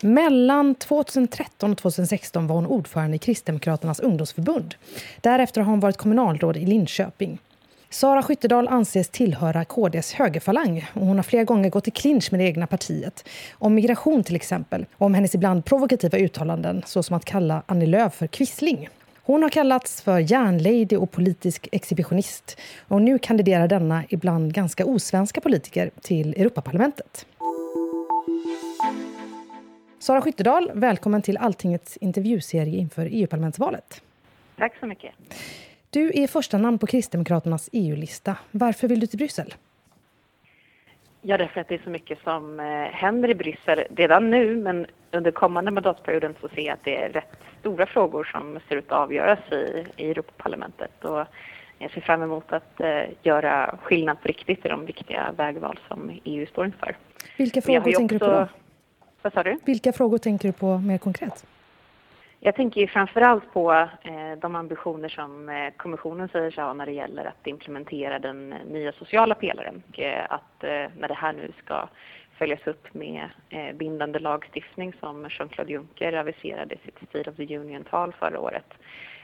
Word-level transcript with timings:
Mellan 0.00 0.74
2013 0.74 1.70
och 1.70 1.78
2016 1.78 2.46
var 2.46 2.56
hon 2.56 2.66
ordförande 2.66 3.16
i 3.16 3.18
Kristdemokraternas 3.18 4.00
ungdomsförbund. 4.00 4.74
Därefter 5.20 5.60
har 5.60 5.70
hon 5.70 5.80
varit 5.80 5.96
kommunalråd 5.96 6.56
i 6.56 6.66
Linköping. 6.66 7.38
Sara 7.90 8.22
Skyttedal 8.22 8.68
anses 8.68 9.08
tillhöra 9.08 9.64
KDs 9.64 10.12
högerfalang 10.12 10.90
och 10.94 11.06
hon 11.06 11.16
har 11.16 11.22
flera 11.22 11.44
gånger 11.44 11.70
gått 11.70 11.88
i 11.88 11.90
clinch 11.90 12.28
med 12.32 12.40
det 12.40 12.44
egna 12.44 12.66
partiet. 12.66 13.28
Om 13.52 13.74
migration 13.74 14.24
till 14.24 14.36
exempel, 14.36 14.86
och 14.96 15.06
om 15.06 15.14
hennes 15.14 15.34
ibland 15.34 15.64
provokativa 15.64 16.18
uttalanden 16.18 16.82
såsom 16.86 17.16
att 17.16 17.24
kalla 17.24 17.62
Annie 17.66 17.86
Lööf 17.86 18.14
för 18.14 18.26
kvissling. 18.26 18.88
Hon 19.22 19.42
har 19.42 19.50
kallats 19.50 20.02
för 20.02 20.18
järnlady 20.18 20.96
och 20.96 21.10
politisk 21.10 21.68
exhibitionist 21.72 22.58
och 22.88 23.02
nu 23.02 23.18
kandiderar 23.18 23.68
denna 23.68 24.04
ibland 24.08 24.54
ganska 24.54 24.84
osvenska 24.84 25.40
politiker 25.40 25.90
till 26.02 26.34
Europaparlamentet. 26.34 27.26
Sara 30.00 30.20
Skyttedal, 30.20 30.70
välkommen 30.74 31.22
till 31.22 31.36
Alltingets 31.36 31.96
intervjuserie 31.96 32.78
inför 32.78 33.08
EU-parlamentsvalet. 33.10 34.02
Tack 34.56 34.72
så 34.80 34.86
mycket. 34.86 35.14
Du 35.90 36.12
är 36.14 36.26
första 36.26 36.58
namn 36.58 36.78
på 36.78 36.86
Kristdemokraternas 36.86 37.70
EU-lista. 37.72 38.36
Varför 38.50 38.88
vill 38.88 39.00
du 39.00 39.06
till 39.06 39.18
Bryssel? 39.18 39.54
Ja, 41.22 41.38
därför 41.38 41.60
att 41.60 41.68
det 41.68 41.74
är 41.74 41.80
så 41.84 41.90
mycket 41.90 42.18
som 42.24 42.60
eh, 42.60 42.66
händer 42.92 43.30
i 43.30 43.34
Bryssel 43.34 43.84
redan 43.96 44.30
nu, 44.30 44.56
men 44.56 44.86
under 45.10 45.30
kommande 45.30 45.70
mandatperioden 45.70 46.34
så 46.40 46.48
ser 46.48 46.62
jag 46.62 46.74
att 46.74 46.84
det 46.84 46.96
är 46.96 47.08
rätt 47.08 47.38
stora 47.60 47.86
frågor 47.86 48.24
som 48.24 48.58
ser 48.68 48.76
ut 48.76 48.92
att 48.92 48.98
avgöras 48.98 49.52
i, 49.52 49.84
i 49.96 50.10
Europaparlamentet. 50.10 51.04
Och 51.04 51.24
jag 51.78 51.90
ser 51.90 52.00
fram 52.00 52.22
emot 52.22 52.52
att 52.52 52.80
eh, 52.80 53.02
göra 53.22 53.78
skillnad 53.82 54.20
på 54.22 54.28
riktigt 54.28 54.66
i 54.66 54.68
de 54.68 54.86
viktiga 54.86 55.32
vägval 55.36 55.78
som 55.88 56.20
EU 56.24 56.46
står 56.46 56.66
inför. 56.66 56.96
Vilka 57.36 57.62
frågor 57.62 57.92
tänker 57.92 58.04
också, 58.04 58.14
du 58.14 58.18
på 58.18 58.26
då? 58.26 58.48
Vad 59.22 59.32
sa 59.32 59.42
du? 59.42 59.58
Vilka 59.64 59.92
frågor 59.92 60.18
tänker 60.18 60.48
du 60.48 60.52
på 60.52 60.78
mer 60.78 60.98
konkret? 60.98 61.46
Jag 62.40 62.54
tänker 62.54 62.80
ju 62.80 62.86
framförallt 62.86 63.52
på 63.52 63.72
eh, 63.72 64.38
de 64.40 64.54
ambitioner 64.56 65.08
som 65.08 65.48
eh, 65.48 65.70
kommissionen 65.76 66.28
säger 66.28 66.50
sig 66.50 66.64
ha 66.64 66.72
när 66.72 66.86
det 66.86 66.92
gäller 66.92 67.24
att 67.24 67.46
implementera 67.46 68.18
den 68.18 68.48
nya 68.48 68.92
sociala 68.92 69.34
pelaren 69.34 69.82
och 69.88 70.00
eh, 70.00 70.26
att 70.30 70.62
när 70.98 71.08
det 71.08 71.14
här 71.14 71.32
nu 71.32 71.52
ska 71.64 71.88
följas 72.38 72.66
upp 72.66 72.94
med 72.94 73.28
bindande 73.74 74.18
lagstiftning 74.18 74.92
som 75.00 75.28
Jean-Claude 75.30 75.72
Juncker 75.72 76.12
aviserade 76.12 76.74
i 76.74 76.78
sitt 76.78 77.08
State 77.08 77.30
of 77.30 77.36
the 77.36 77.58
Union-tal 77.58 78.12
förra 78.12 78.40
året. 78.40 78.74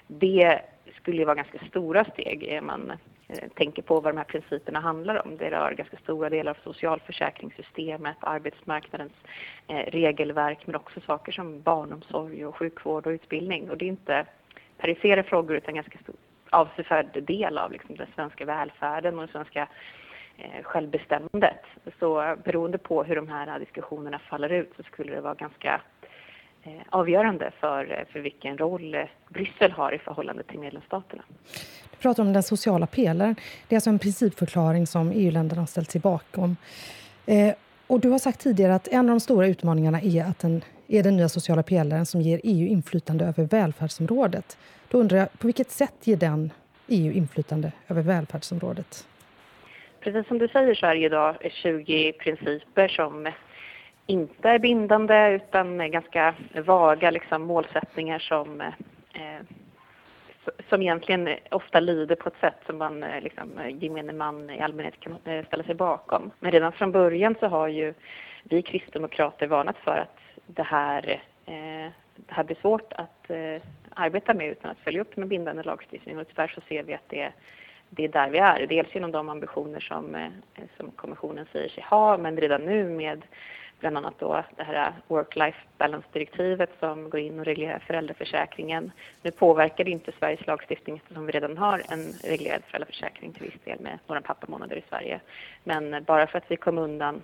Det 0.06 0.60
skulle 0.96 1.24
vara 1.24 1.34
ganska 1.34 1.58
stora 1.68 2.04
steg. 2.04 2.60
Man 2.62 2.92
Eh, 2.92 3.13
Eh, 3.28 3.48
tänker 3.54 3.82
på 3.82 4.00
vad 4.00 4.14
de 4.14 4.16
här 4.16 4.24
principerna 4.24 4.80
handlar 4.80 5.26
om. 5.26 5.36
Det 5.36 5.50
rör 5.50 5.72
ganska 5.72 5.96
stora 5.96 6.30
delar 6.30 6.50
av 6.50 6.56
socialförsäkringssystemet, 6.64 8.16
arbetsmarknadens 8.20 9.12
eh, 9.68 9.76
regelverk 9.76 10.66
men 10.66 10.76
också 10.76 11.00
saker 11.00 11.32
som 11.32 11.62
barnomsorg 11.62 12.46
och 12.46 12.56
sjukvård 12.56 13.06
och 13.06 13.10
utbildning. 13.10 13.70
Och 13.70 13.78
det 13.78 13.84
är 13.84 13.88
inte 13.88 14.26
perifera 14.78 15.22
frågor 15.22 15.56
utan 15.56 15.74
ganska 15.74 15.98
stor 15.98 16.14
avsevärd 16.50 17.22
del 17.22 17.58
av 17.58 17.72
liksom, 17.72 17.96
den 17.96 18.06
svenska 18.14 18.44
välfärden 18.44 19.18
och 19.18 19.26
det 19.26 19.32
svenska 19.32 19.68
eh, 20.36 20.62
självbestämmandet. 20.62 21.64
Så 21.98 22.36
beroende 22.44 22.78
på 22.78 23.04
hur 23.04 23.16
de 23.16 23.28
här 23.28 23.58
diskussionerna 23.58 24.18
faller 24.18 24.52
ut 24.52 24.72
så 24.76 24.82
skulle 24.82 25.14
det 25.14 25.20
vara 25.20 25.34
ganska 25.34 25.80
avgörande 26.88 27.50
för, 27.60 28.04
för 28.12 28.20
vilken 28.20 28.58
roll 28.58 28.96
Bryssel 29.28 29.72
har 29.72 29.92
i 29.92 29.98
förhållande 29.98 30.42
till 30.42 30.58
medlemsstaterna 30.58 31.22
pratar 32.04 32.22
om 32.22 32.32
den 32.32 32.42
sociala 32.42 32.86
pelaren. 32.86 33.36
Det 33.68 33.74
är 33.74 33.76
alltså 33.76 33.90
en 33.90 33.98
principförklaring 33.98 34.86
som 34.86 35.12
EU-länderna 35.14 35.62
har 35.62 35.66
ställt 35.66 35.90
sig 35.90 36.00
bakom. 36.00 36.56
Eh, 37.26 37.54
och 37.86 38.00
du 38.00 38.10
har 38.10 38.18
sagt 38.18 38.40
tidigare 38.40 38.74
att 38.74 38.88
en 38.88 38.98
av 38.98 39.06
de 39.06 39.20
stora 39.20 39.46
utmaningarna 39.46 40.00
är 40.00 40.24
att 40.24 40.38
den, 40.38 40.62
är 40.88 41.02
den 41.02 41.16
nya 41.16 41.28
sociala 41.28 41.62
pelaren 41.62 42.06
som 42.06 42.20
ger 42.20 42.40
EU 42.44 42.66
inflytande 42.66 43.24
över 43.24 43.44
välfärdsområdet. 43.44 44.58
Då 44.88 44.98
undrar 44.98 45.18
jag, 45.18 45.38
på 45.38 45.46
vilket 45.46 45.70
sätt 45.70 45.94
ger 46.04 46.16
den 46.16 46.50
EU 46.88 47.12
inflytande 47.12 47.72
över 47.88 48.02
välfärdsområdet? 48.02 49.08
Precis 50.00 50.28
som 50.28 50.38
du 50.38 50.48
säger 50.48 50.74
så 50.74 50.86
är 50.86 50.94
det 50.94 51.00
idag 51.00 51.36
20 51.50 52.12
principer 52.12 52.88
som 52.88 53.32
inte 54.06 54.48
är 54.48 54.58
bindande 54.58 55.30
utan 55.30 55.90
ganska 55.90 56.34
vaga 56.66 57.10
liksom, 57.10 57.42
målsättningar 57.42 58.18
som 58.18 58.60
eh, 58.60 59.40
som 60.68 60.82
egentligen 60.82 61.28
ofta 61.50 61.80
lyder 61.80 62.16
på 62.16 62.28
ett 62.28 62.40
sätt 62.40 62.56
som 62.66 62.78
man 62.78 63.02
eh, 63.02 63.22
liksom, 63.22 63.58
eh, 63.58 63.84
gemene 63.84 64.12
man 64.12 64.50
i 64.50 64.60
allmänhet 64.60 65.00
kan 65.00 65.16
eh, 65.24 65.46
ställa 65.46 65.64
sig 65.64 65.74
bakom. 65.74 66.30
Men 66.40 66.52
redan 66.52 66.72
från 66.72 66.92
början 66.92 67.34
så 67.40 67.46
har 67.46 67.68
ju 67.68 67.94
vi 68.42 68.62
kristdemokrater 68.62 69.46
varnat 69.46 69.76
för 69.76 69.96
att 69.96 70.18
det 70.46 70.62
här, 70.62 71.22
eh, 71.46 71.90
det 72.16 72.34
här 72.34 72.44
blir 72.44 72.56
svårt 72.60 72.92
att 72.92 73.30
eh, 73.30 73.62
arbeta 73.94 74.34
med 74.34 74.48
utan 74.48 74.70
att 74.70 74.78
följa 74.78 75.00
upp 75.00 75.16
med 75.16 75.28
bindande 75.28 75.62
lagstiftning 75.62 76.18
och 76.18 76.28
tyvärr 76.28 76.52
så 76.54 76.60
ser 76.68 76.82
vi 76.82 76.94
att 76.94 77.08
det, 77.08 77.32
det 77.90 78.04
är 78.04 78.08
där 78.08 78.30
vi 78.30 78.38
är. 78.38 78.66
Dels 78.66 78.94
genom 78.94 79.12
de 79.12 79.28
ambitioner 79.28 79.80
som, 79.80 80.14
eh, 80.14 80.30
som 80.76 80.90
kommissionen 80.90 81.46
säger 81.52 81.68
sig 81.68 81.84
ha 81.90 82.18
men 82.18 82.36
redan 82.36 82.62
nu 82.64 82.88
med 82.88 83.22
bland 83.84 83.96
annat 83.96 84.18
då 84.18 84.44
det 84.56 84.62
här 84.64 84.92
work-life 85.08 85.56
balance-direktivet 85.78 86.70
som 86.80 87.10
går 87.10 87.20
in 87.20 87.38
och 87.38 87.44
reglerar 87.44 87.78
föräldraförsäkringen. 87.78 88.92
Nu 89.22 89.30
påverkar 89.30 89.84
det 89.84 89.90
inte 89.90 90.12
Sveriges 90.18 90.46
lagstiftning 90.46 90.96
eftersom 90.96 91.26
vi 91.26 91.32
redan 91.32 91.58
har 91.58 91.82
en 91.88 92.12
reglerad 92.22 92.62
föräldraförsäkring 92.64 93.32
till 93.32 93.42
viss 93.42 93.60
del 93.64 93.80
med 93.80 93.98
några 94.06 94.20
pappamånader 94.20 94.76
i 94.76 94.84
Sverige. 94.88 95.20
Men 95.64 96.04
bara 96.04 96.26
för 96.26 96.38
att 96.38 96.50
vi 96.50 96.56
kom 96.56 96.78
undan 96.78 97.22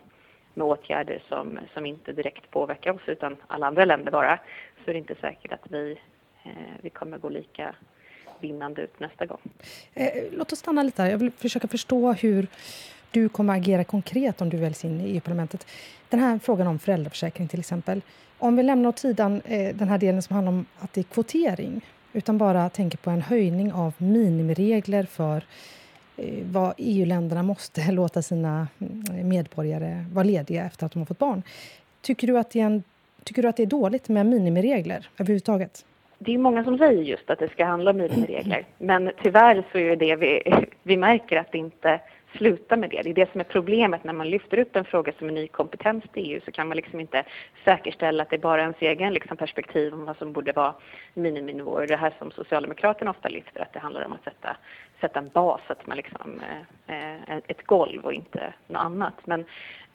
med 0.54 0.66
åtgärder 0.66 1.22
som, 1.28 1.58
som 1.74 1.86
inte 1.86 2.12
direkt 2.12 2.50
påverkar 2.50 2.90
oss 2.90 3.02
utan 3.06 3.36
alla 3.46 3.66
andra 3.66 3.84
länder 3.84 4.12
bara 4.12 4.38
så 4.84 4.90
är 4.90 4.94
det 4.94 4.98
inte 4.98 5.14
säkert 5.14 5.52
att 5.52 5.70
vi, 5.70 5.98
eh, 6.42 6.50
vi 6.80 6.90
kommer 6.90 7.18
gå 7.18 7.28
lika 7.28 7.74
vinnande 8.40 8.82
ut 8.82 9.00
nästa 9.00 9.26
gång. 9.26 9.40
Eh, 9.94 10.24
låt 10.32 10.52
oss 10.52 10.58
stanna 10.58 10.82
lite 10.82 11.02
här. 11.02 11.10
Jag 11.10 11.18
vill 11.18 11.30
försöka 11.30 11.68
förstå 11.68 12.12
hur 12.12 12.46
du 13.10 13.28
kommer 13.28 13.54
agera 13.54 13.84
konkret 13.84 14.40
om 14.40 14.48
du 14.48 14.56
väljs 14.56 14.84
in 14.84 15.00
i 15.00 15.04
EU-parlamentet. 15.04 15.66
Den 16.08 16.20
här 16.20 16.38
frågan 16.38 16.66
om 16.66 16.78
föräldraförsäkring 16.78 17.48
till 17.48 17.60
exempel. 17.60 18.02
Om 18.38 18.56
vi 18.56 18.62
lämnar 18.62 18.88
åt 18.88 18.98
sidan 18.98 19.40
eh, 19.44 19.76
den 19.76 19.88
här 19.88 19.98
delen 19.98 20.22
som 20.22 20.34
handlar 20.34 20.52
om 20.52 20.66
att 20.78 20.92
det 20.92 21.00
är 21.00 21.04
kvotering 21.04 21.86
utan 22.12 22.38
bara 22.38 22.70
tänker 22.70 22.98
på 22.98 23.10
en 23.10 23.22
höjning 23.22 23.72
av 23.72 23.94
minimiregler 23.98 25.04
för 25.04 25.44
eh, 26.16 26.44
vad 26.50 26.74
EU-länderna 26.76 27.42
måste 27.42 27.92
låta 27.92 28.22
sina 28.22 28.68
mm, 28.78 29.28
medborgare 29.28 30.04
vara 30.12 30.24
lediga 30.24 30.64
efter 30.64 30.86
att 30.86 30.92
de 30.92 30.98
har 30.98 31.06
fått 31.06 31.18
barn. 31.18 31.42
Tycker 32.00 32.26
du 32.26 32.38
att 32.38 32.50
det 32.50 32.60
är, 32.60 32.66
en, 32.66 32.82
tycker 33.24 33.42
du 33.42 33.48
att 33.48 33.56
det 33.56 33.62
är 33.62 33.66
dåligt 33.66 34.08
med 34.08 34.26
minimiregler 34.26 35.08
överhuvudtaget? 35.18 35.84
Det 36.22 36.34
är 36.34 36.38
många 36.38 36.64
som 36.64 36.78
säger 36.78 37.02
just 37.02 37.30
att 37.30 37.38
det 37.38 37.48
ska 37.48 37.64
handla 37.64 37.90
om 37.90 37.96
minimiregler. 37.96 38.64
Men 38.78 39.10
tyvärr 39.22 39.64
så 39.72 39.78
är 39.78 39.96
det 39.96 40.16
vi, 40.16 40.42
vi 40.82 40.96
märker 40.96 41.36
att 41.36 41.52
det 41.52 41.58
inte 41.58 42.00
slutar 42.36 42.76
med 42.76 42.90
det. 42.90 43.02
Det 43.02 43.10
är 43.10 43.14
det 43.14 43.32
som 43.32 43.40
är 43.40 43.44
problemet 43.44 44.04
när 44.04 44.12
man 44.12 44.30
lyfter 44.30 44.58
upp 44.58 44.76
en 44.76 44.84
fråga 44.84 45.12
som 45.18 45.28
en 45.28 45.34
ny 45.34 45.48
kompetens 45.48 46.04
till 46.12 46.32
EU 46.32 46.40
så 46.44 46.52
kan 46.52 46.68
man 46.68 46.76
liksom 46.76 47.00
inte 47.00 47.24
säkerställa 47.64 48.22
att 48.22 48.30
det 48.30 48.36
är 48.36 48.40
bara 48.40 48.60
ens 48.60 48.76
egen 48.80 49.12
liksom 49.12 49.36
perspektiv 49.36 49.94
om 49.94 50.04
vad 50.04 50.16
som 50.16 50.32
borde 50.32 50.52
vara 50.52 50.74
miniminivåer. 51.14 51.86
Det 51.86 51.96
här 51.96 52.14
som 52.18 52.30
Socialdemokraterna 52.30 53.10
ofta 53.10 53.28
lyfter, 53.28 53.60
att 53.62 53.72
det 53.72 53.78
handlar 53.78 54.04
om 54.04 54.12
att 54.12 54.24
sätta, 54.24 54.56
sätta 55.00 55.18
en 55.18 55.28
bas, 55.28 55.60
att 55.66 55.86
man 55.86 55.96
liksom, 55.96 56.40
eh, 56.86 57.14
eh 57.14 57.38
ett 57.46 57.66
golv 57.66 58.04
och 58.04 58.12
inte 58.12 58.52
något 58.66 58.82
annat. 58.82 59.26
Men 59.26 59.44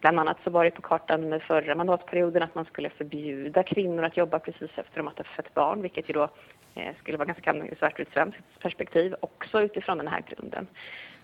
bland 0.06 0.20
annat 0.20 0.38
så 0.44 0.50
var 0.50 0.64
det 0.64 0.72
på 0.72 0.82
kartan 0.82 1.30
med 1.30 1.42
förra 1.42 1.76
mandatperioden 1.76 2.44
att 2.44 2.56
man 2.56 2.66
skulle 2.66 2.90
förbjuda 2.90 3.64
kvinnor 3.64 4.04
att 4.04 4.18
jobba 4.18 4.40
precis 4.40 4.70
efter 4.76 4.80
att 4.80 4.96
de 4.96 5.08
har 5.08 5.36
fött 5.36 5.54
barn, 5.54 5.82
vilket 5.82 6.10
ju 6.10 6.14
då 6.14 6.30
eh, 6.76 6.96
skulle 7.00 7.18
vara 7.18 7.26
ganska 7.26 7.50
anmärkningsvärt 7.50 8.00
ur 8.00 8.02
ett 8.02 8.14
svenskt 8.14 8.60
perspektiv, 8.60 9.16
också 9.20 9.62
utifrån 9.62 9.98
den 9.98 10.08
här 10.08 10.24
grunden. 10.30 10.68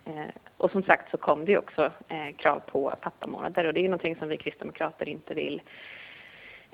Eh, 0.05 0.33
och 0.57 0.71
som 0.71 0.83
sagt 0.83 1.11
så 1.11 1.17
kom 1.17 1.45
det 1.45 1.57
också 1.57 1.91
eh, 2.07 2.35
krav 2.37 2.59
på 2.59 2.93
pappamånader 3.01 3.65
och 3.65 3.73
det 3.73 3.79
är 3.79 3.81
ju 3.81 3.87
någonting 3.87 4.15
som 4.15 4.27
vi 4.27 4.37
kristdemokrater 4.37 5.09
inte 5.09 5.33
vill 5.33 5.61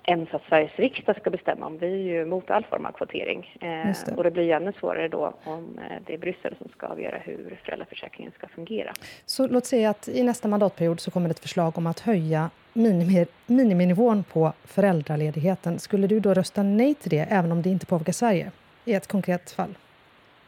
ens 0.07 0.33
att 0.33 0.41
Sveriges 0.49 0.75
riksdag 0.75 1.15
ska 1.15 1.29
bestämma 1.29 1.65
om. 1.65 1.77
Vi 1.77 1.87
är 1.87 1.97
ju 1.97 2.21
emot 2.21 2.49
all 2.49 2.63
form 2.63 2.85
av 2.85 2.91
kvotering. 2.91 3.57
Eh, 3.61 3.67
det. 4.05 4.13
Och 4.17 4.23
det 4.23 4.31
blir 4.31 4.43
ju 4.43 4.51
ännu 4.51 4.73
svårare 4.79 5.07
då 5.07 5.33
om 5.43 5.79
eh, 5.79 5.97
det 6.05 6.13
är 6.13 6.17
Bryssel 6.17 6.55
som 6.61 6.69
ska 6.69 6.87
avgöra 6.87 7.17
hur 7.17 7.59
föräldraförsäkringen 7.65 8.31
ska 8.37 8.47
fungera. 8.47 8.93
Så 9.25 9.47
låt 9.47 9.65
säga 9.65 9.89
att 9.89 10.07
i 10.07 10.23
nästa 10.23 10.47
mandatperiod 10.47 10.99
så 10.99 11.11
kommer 11.11 11.29
det 11.29 11.31
ett 11.31 11.39
förslag 11.39 11.77
om 11.77 11.87
att 11.87 11.99
höja 11.99 12.49
minimi, 12.73 13.25
miniminivån 13.45 14.23
på 14.23 14.53
föräldraledigheten. 14.63 15.79
Skulle 15.79 16.07
du 16.07 16.19
då 16.19 16.33
rösta 16.33 16.63
nej 16.63 16.93
till 16.93 17.09
det 17.09 17.27
även 17.29 17.51
om 17.51 17.61
det 17.61 17.69
inte 17.69 17.85
påverkar 17.85 18.13
Sverige 18.13 18.51
i 18.85 18.93
ett 18.93 19.07
konkret 19.07 19.51
fall? 19.51 19.75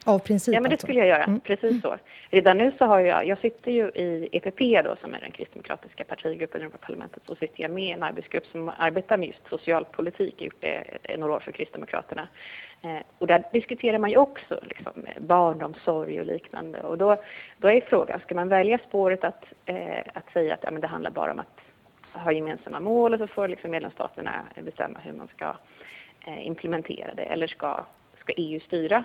Av 0.09 0.19
princip 0.19 0.53
Ja, 0.53 0.61
men 0.61 0.69
det 0.69 0.73
alltså. 0.73 0.85
skulle 0.85 0.99
jag 0.99 1.07
göra. 1.07 1.23
Mm. 1.23 1.39
Precis 1.39 1.81
så. 1.81 1.97
Redan 2.29 2.57
nu 2.57 2.71
så 2.77 2.85
har 2.85 2.99
jag, 2.99 3.27
jag 3.27 3.39
sitter 3.39 3.71
ju 3.71 3.83
i 3.87 4.29
EPP 4.31 4.85
då 4.85 4.95
som 5.01 5.13
är 5.13 5.19
den 5.19 5.31
kristdemokratiska 5.31 6.03
partigruppen 6.03 6.61
i 6.61 6.63
Europaparlamentet 6.63 7.23
så 7.25 7.35
sitter 7.35 7.61
jag 7.61 7.71
med 7.71 7.83
i 7.83 7.91
en 7.91 8.03
arbetsgrupp 8.03 8.45
som 8.45 8.71
arbetar 8.77 9.17
med 9.17 9.27
just 9.27 9.49
socialpolitik, 9.49 10.41
gjort 10.41 10.61
det 10.61 11.17
några 11.17 11.33
år 11.33 11.39
för 11.39 11.51
Kristdemokraterna. 11.51 12.27
Eh, 12.81 13.01
och 13.17 13.27
där 13.27 13.43
diskuterar 13.53 13.97
man 13.97 14.09
ju 14.09 14.17
också 14.17 14.59
liksom, 14.61 14.93
barnomsorg 15.19 16.19
och 16.19 16.25
liknande 16.25 16.81
och 16.81 16.97
då, 16.97 17.23
då 17.57 17.67
är 17.67 17.81
frågan, 17.81 18.19
ska 18.19 18.35
man 18.35 18.49
välja 18.49 18.79
spåret 18.87 19.23
att, 19.23 19.43
eh, 19.65 19.99
att 20.13 20.33
säga 20.33 20.53
att 20.53 20.63
ja, 20.63 20.71
men 20.71 20.81
det 20.81 20.87
handlar 20.87 21.11
bara 21.11 21.31
om 21.31 21.39
att 21.39 21.59
ha 22.13 22.31
gemensamma 22.31 22.79
mål 22.79 23.13
och 23.13 23.19
så 23.19 23.27
får 23.27 23.47
liksom 23.47 23.71
medlemsstaterna 23.71 24.31
bestämma 24.61 24.99
hur 24.99 25.13
man 25.13 25.27
ska 25.27 25.55
eh, 26.27 26.47
implementera 26.47 27.13
det 27.13 27.23
eller 27.23 27.47
ska, 27.47 27.85
ska 28.19 28.33
EU 28.37 28.59
styra 28.59 29.03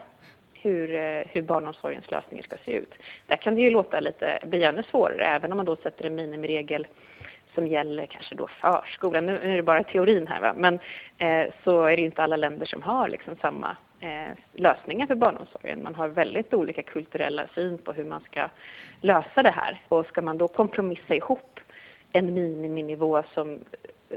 hur, 0.64 0.94
eh, 0.94 1.22
hur 1.32 1.42
barnomsorgens 1.42 2.10
lösningar 2.10 2.42
ska 2.42 2.56
se 2.64 2.72
ut. 2.72 2.94
Där 3.26 3.36
kan 3.36 3.54
det 3.54 3.60
ju 3.60 3.70
låta 3.70 4.00
lite, 4.00 4.38
bli 4.44 4.64
ännu 4.64 4.82
svårare 4.82 5.24
även 5.24 5.52
om 5.52 5.56
man 5.56 5.66
då 5.66 5.76
sätter 5.76 6.04
en 6.04 6.14
minimiregel 6.14 6.86
som 7.54 7.66
gäller 7.66 8.06
kanske 8.06 8.34
då 8.34 8.48
förskolan. 8.60 9.26
Nu, 9.26 9.40
nu 9.42 9.52
är 9.52 9.56
det 9.56 9.62
bara 9.62 9.84
teorin 9.84 10.26
här 10.26 10.40
va? 10.40 10.54
men 10.56 10.74
eh, 11.18 11.52
så 11.64 11.82
är 11.82 11.96
det 11.96 12.02
inte 12.02 12.22
alla 12.22 12.36
länder 12.36 12.66
som 12.66 12.82
har 12.82 13.08
liksom 13.08 13.36
samma 13.40 13.76
eh, 14.00 14.32
lösningar 14.52 15.06
för 15.06 15.14
barnomsorgen. 15.14 15.82
Man 15.82 15.94
har 15.94 16.08
väldigt 16.08 16.54
olika 16.54 16.82
kulturella 16.82 17.46
syn 17.54 17.78
på 17.78 17.92
hur 17.92 18.04
man 18.04 18.20
ska 18.20 18.48
lösa 19.00 19.42
det 19.42 19.50
här. 19.50 19.82
Och 19.88 20.06
ska 20.06 20.22
man 20.22 20.38
då 20.38 20.48
kompromissa 20.48 21.14
ihop 21.14 21.60
en 22.12 22.34
miniminivå 22.34 23.22
som, 23.34 23.52
eh, 24.10 24.16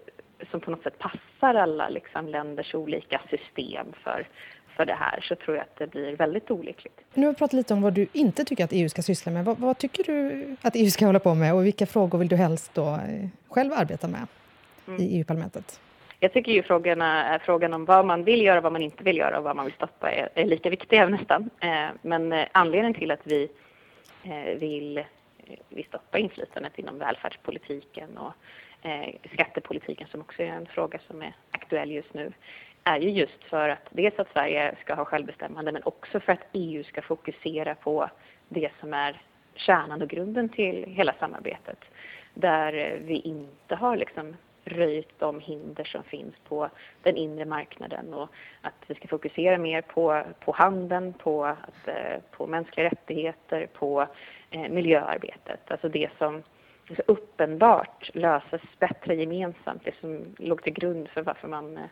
som 0.52 0.60
på 0.60 0.72
något 0.72 0.84
sätt 0.84 1.00
passar 1.00 1.56
alla 1.56 1.90
liksom, 1.90 2.28
länders 2.28 2.76
olika 2.76 3.22
system 3.30 3.88
för, 4.04 4.28
för 4.78 4.86
det 4.86 4.94
här 4.94 5.20
så 5.22 5.36
tror 5.36 5.58
jag 5.58 5.64
att 5.64 5.76
det 5.76 5.88
blir 5.88 6.16
väldigt 6.16 6.52
olyckligt. 6.52 7.02
Nu 7.14 7.26
har 7.26 7.34
vi 7.34 7.38
pratat 7.38 7.54
lite 7.54 7.74
om 7.74 7.82
vad 7.82 7.94
du 7.94 8.08
inte 8.14 8.44
tycker 8.46 8.64
att 8.64 8.74
EU 8.74 8.90
ska 8.90 9.02
syssla 9.02 9.32
med. 9.32 9.46
Vad, 9.46 9.58
vad 9.58 9.78
tycker 9.78 10.04
du 10.04 10.56
att 10.62 10.76
EU 10.76 10.90
ska 10.90 11.06
hålla 11.06 11.20
på 11.20 11.36
med 11.36 11.54
och 11.54 11.66
vilka 11.66 11.86
frågor 11.86 12.20
vill 12.20 12.28
du 12.28 12.36
helst 12.36 12.74
då 12.74 12.88
eh, 12.88 13.28
själv 13.50 13.74
arbeta 13.74 14.08
med 14.08 14.28
mm. 14.88 15.02
i 15.02 15.18
EU-parlamentet? 15.18 15.80
Jag 16.20 16.34
tycker 16.34 16.52
ju 16.52 16.64
frågorna, 16.64 17.40
frågan 17.46 17.74
om 17.74 17.86
vad 17.86 18.06
man 18.06 18.24
vill 18.24 18.42
göra, 18.42 18.62
vad 18.62 18.72
man 18.72 18.82
inte 18.82 19.04
vill 19.04 19.18
göra 19.18 19.38
och 19.38 19.44
vad 19.44 19.56
man 19.56 19.66
vill 19.66 19.74
stoppa 19.74 20.12
är, 20.12 20.30
är 20.34 20.46
lika 20.46 20.70
viktiga 20.70 21.10
nästan. 21.18 21.50
Eh, 21.60 21.88
men 22.02 22.34
eh, 22.34 22.46
anledningen 22.52 22.94
till 22.94 23.12
att 23.12 23.22
vi 23.24 23.50
vill, 24.60 25.04
vill 25.70 25.86
stoppa 25.86 26.18
inflytandet 26.18 26.80
inom 26.80 27.00
välfärdspolitiken 27.00 28.18
och 28.18 28.34
skattepolitiken 29.34 30.08
som 30.12 30.22
också 30.22 30.44
är 30.44 30.48
en 30.48 30.66
fråga 30.66 31.00
som 31.08 31.22
är 31.22 31.34
aktuell 31.52 31.92
just 31.92 32.14
nu 32.14 32.32
är 32.88 33.00
ju 33.00 33.10
just 33.10 33.44
för 33.44 33.70
att 33.70 33.88
dels 33.90 34.20
att 34.20 34.32
Sverige 34.34 34.76
ska 34.82 34.94
ha 34.94 35.06
självbestämmande 35.06 35.72
men 35.72 35.84
också 35.84 36.20
för 36.20 36.34
att 36.34 36.48
EU 36.54 36.84
ska 36.84 37.02
fokusera 37.02 37.76
på 37.76 38.10
det 38.50 38.72
som 38.80 38.94
är 38.94 39.22
kärnan 39.56 40.02
och 40.02 40.10
grunden 40.10 40.50
till 40.50 40.84
hela 40.88 41.14
samarbetet. 41.20 41.78
Där 42.34 43.00
vi 43.04 43.16
inte 43.16 43.76
har 43.76 43.98
liksom 43.98 44.36
röjt 44.66 45.20
de 45.20 45.40
hinder 45.40 45.84
som 45.84 46.04
finns 46.04 46.36
på 46.48 46.70
den 47.04 47.18
inre 47.18 47.46
marknaden 47.46 48.14
och 48.14 48.30
att 48.62 48.84
vi 48.88 48.96
ska 48.96 49.08
fokusera 49.08 49.58
mer 49.58 49.82
på, 49.82 50.24
på 50.40 50.52
handeln, 50.52 51.14
på, 51.14 51.46
att, 51.46 51.88
eh, 51.88 52.22
på 52.32 52.48
mänskliga 52.48 52.86
rättigheter, 52.86 53.68
på 53.74 54.08
eh, 54.52 54.70
miljöarbetet. 54.70 55.72
Alltså 55.72 55.90
det 55.90 56.10
som 56.18 56.44
så 56.96 57.02
uppenbart 57.08 58.10
löses 58.14 58.62
bättre 58.80 59.16
gemensamt, 59.16 59.86
det 59.86 59.96
som 60.00 60.36
låg 60.38 60.64
till 60.64 60.74
grund 60.74 61.10
för 61.10 61.22
varför 61.22 61.48
man 61.48 61.78
Eh, 61.78 61.84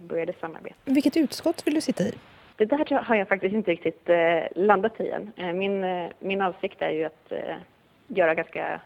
började 0.00 0.32
samarbeta. 0.40 0.76
Vilket 0.84 1.16
utskott 1.16 1.66
vill 1.66 1.74
du 1.74 1.80
sitta 1.80 2.04
i? 2.04 2.14
Det 2.56 2.64
där 2.64 2.94
har 2.94 3.16
jag 3.16 3.28
faktiskt 3.28 3.54
inte 3.54 3.70
riktigt 3.70 4.08
eh, 4.08 4.16
landat 4.54 5.00
i 5.00 5.08
än. 5.08 5.32
Eh, 5.36 5.52
min, 5.52 6.08
min 6.18 6.42
avsikt 6.42 6.82
är 6.82 6.90
ju 6.90 7.04
att 7.04 7.32
göra 8.08 8.34
ganska 8.34 8.80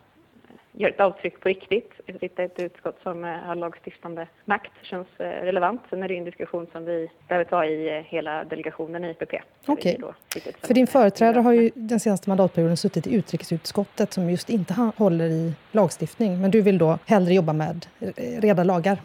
gör 0.77 0.89
ett 0.89 1.01
avtryck 1.01 1.41
på 1.41 1.49
riktigt. 1.49 1.93
Sitta 2.21 2.43
i 2.43 2.47
ett 2.47 2.61
utskott 2.61 2.99
som 3.03 3.23
har 3.23 3.55
lagstiftande 3.55 4.27
makt 4.45 4.73
känns 4.83 5.07
relevant. 5.19 5.83
Sen 5.91 6.03
är 6.03 6.09
det 6.09 6.17
en 6.17 6.25
diskussion 6.25 6.67
som 6.73 6.85
vi 6.85 7.11
behöver 7.29 7.45
ta 7.45 7.65
i 7.65 8.03
hela 8.07 8.45
delegationen 8.45 9.05
i 9.05 9.11
IPP. 9.11 9.35
Okej. 9.67 9.99
Okay. 10.03 10.53
För 10.61 10.75
din 10.75 10.87
företrädare 10.87 11.41
har 11.41 11.53
ju 11.53 11.71
den 11.75 12.01
senaste 12.01 12.31
mandatperioden 12.31 12.77
suttit 12.77 13.07
i 13.07 13.15
utrikesutskottet 13.15 14.13
som 14.13 14.31
just 14.31 14.51
inte 14.51 14.75
håller 14.97 15.27
i 15.27 15.53
lagstiftning. 15.73 16.41
Men 16.41 16.51
du 16.51 16.63
vill 16.63 16.79
då 16.79 16.99
hellre 17.07 17.35
jobba 17.35 17.53
med 17.53 17.87
reda 18.41 18.65
lagar? 18.65 18.99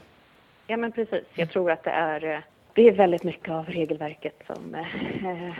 Ja, 0.69 0.77
men 0.77 0.91
precis. 0.91 1.23
Jag 1.33 1.49
tror 1.49 1.71
att 1.71 1.83
det 1.83 1.89
är, 1.89 2.23
eh, 2.23 2.39
det 2.73 2.87
är 2.87 2.91
väldigt 2.91 3.23
mycket 3.23 3.49
av 3.49 3.65
regelverket 3.65 4.35
som, 4.47 4.75
eh, 4.75 5.53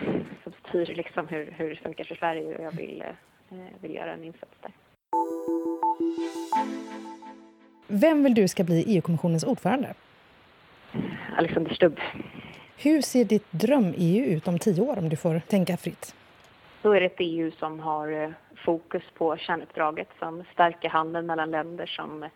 som 0.44 0.52
styr 0.68 0.86
liksom 0.86 1.28
hur, 1.28 1.54
hur 1.56 1.70
det 1.70 1.76
funkar 1.76 2.04
för 2.04 2.14
Sverige 2.14 2.56
och 2.56 2.64
jag 2.64 2.76
vill, 2.76 3.04
eh, 3.50 3.56
vill 3.80 3.94
göra 3.94 4.12
en 4.12 4.24
insats 4.24 4.52
där. 4.62 4.72
Vem 7.86 8.24
vill 8.24 8.34
du 8.34 8.48
ska 8.48 8.64
bli 8.64 8.84
EU-kommissionens 8.86 9.44
ordförande? 9.44 9.94
Alexander 11.36 11.74
Stubb. 11.74 12.00
Hur 12.76 13.02
ser 13.02 13.24
ditt 13.24 13.52
dröm-EU 13.52 14.24
ut 14.24 14.48
om 14.48 14.58
tio 14.58 14.82
år 14.82 14.98
om 14.98 15.08
du 15.08 15.16
får 15.16 15.40
tänka 15.40 15.76
fritt? 15.76 16.14
Då 16.82 16.92
är 16.92 17.00
det 17.00 17.06
ett 17.06 17.16
EU 17.18 17.50
som 17.50 17.80
har 17.80 18.22
eh, 18.22 18.30
fokus 18.64 19.02
på 19.14 19.36
kärnuppdraget 19.36 20.08
som 20.18 20.44
stärker 20.52 20.88
handeln 20.88 21.26
mellan 21.26 21.50
länder 21.50 21.86
som 21.86 22.28